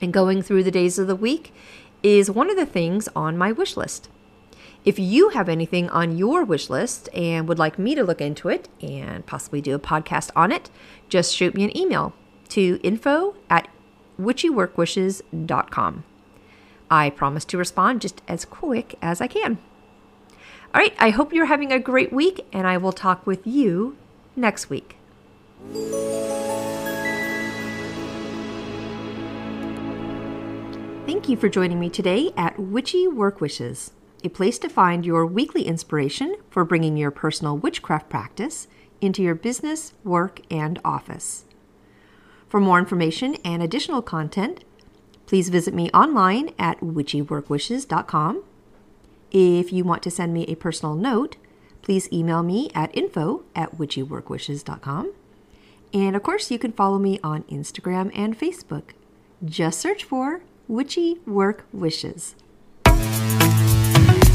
And 0.00 0.12
going 0.12 0.42
through 0.42 0.62
the 0.62 0.70
days 0.70 0.98
of 0.98 1.08
the 1.08 1.16
week 1.16 1.52
is 2.04 2.30
one 2.30 2.50
of 2.50 2.56
the 2.56 2.66
things 2.66 3.08
on 3.16 3.36
my 3.36 3.50
wish 3.50 3.76
list. 3.76 4.08
If 4.88 4.98
you 4.98 5.28
have 5.28 5.50
anything 5.50 5.90
on 5.90 6.16
your 6.16 6.46
wish 6.46 6.70
list 6.70 7.10
and 7.12 7.46
would 7.46 7.58
like 7.58 7.78
me 7.78 7.94
to 7.94 8.02
look 8.02 8.22
into 8.22 8.48
it 8.48 8.70
and 8.80 9.26
possibly 9.26 9.60
do 9.60 9.74
a 9.74 9.78
podcast 9.78 10.30
on 10.34 10.50
it, 10.50 10.70
just 11.10 11.36
shoot 11.36 11.54
me 11.54 11.62
an 11.64 11.76
email 11.76 12.14
to 12.48 12.80
info 12.82 13.34
at 13.50 13.68
witchyworkwishes.com. 14.18 16.04
I 16.90 17.10
promise 17.10 17.44
to 17.44 17.58
respond 17.58 18.00
just 18.00 18.22
as 18.26 18.46
quick 18.46 18.94
as 19.02 19.20
I 19.20 19.26
can. 19.26 19.58
All 20.74 20.80
right, 20.80 20.94
I 20.98 21.10
hope 21.10 21.34
you're 21.34 21.44
having 21.44 21.70
a 21.70 21.78
great 21.78 22.10
week, 22.10 22.46
and 22.50 22.66
I 22.66 22.78
will 22.78 22.92
talk 22.92 23.26
with 23.26 23.46
you 23.46 23.98
next 24.36 24.70
week. 24.70 24.96
Thank 31.04 31.28
you 31.28 31.36
for 31.36 31.50
joining 31.50 31.78
me 31.78 31.90
today 31.90 32.32
at 32.38 32.58
Witchy 32.58 33.06
Work 33.06 33.42
Wishes 33.42 33.90
a 34.24 34.28
place 34.28 34.58
to 34.58 34.68
find 34.68 35.06
your 35.06 35.24
weekly 35.24 35.62
inspiration 35.62 36.36
for 36.50 36.64
bringing 36.64 36.96
your 36.96 37.10
personal 37.10 37.56
witchcraft 37.56 38.08
practice 38.08 38.68
into 39.00 39.22
your 39.22 39.34
business, 39.34 39.92
work, 40.04 40.40
and 40.50 40.80
office. 40.84 41.44
For 42.48 42.60
more 42.60 42.78
information 42.78 43.36
and 43.44 43.62
additional 43.62 44.02
content, 44.02 44.64
please 45.26 45.50
visit 45.50 45.74
me 45.74 45.90
online 45.90 46.50
at 46.58 46.80
witchyworkwishes.com. 46.80 48.42
If 49.30 49.72
you 49.72 49.84
want 49.84 50.02
to 50.02 50.10
send 50.10 50.32
me 50.32 50.44
a 50.46 50.56
personal 50.56 50.94
note, 50.94 51.36
please 51.82 52.10
email 52.12 52.42
me 52.42 52.70
at 52.74 52.96
info 52.96 53.44
at 53.54 53.76
witchyworkwishes.com. 53.76 55.12
And 55.92 56.16
of 56.16 56.22
course, 56.22 56.50
you 56.50 56.58
can 56.58 56.72
follow 56.72 56.98
me 56.98 57.20
on 57.22 57.44
Instagram 57.44 58.10
and 58.14 58.38
Facebook. 58.38 58.90
Just 59.44 59.80
search 59.80 60.04
for 60.04 60.42
Witchy 60.66 61.18
Work 61.26 61.66
Wishes. 61.72 62.34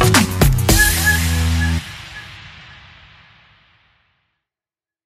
Bye. 0.03 0.32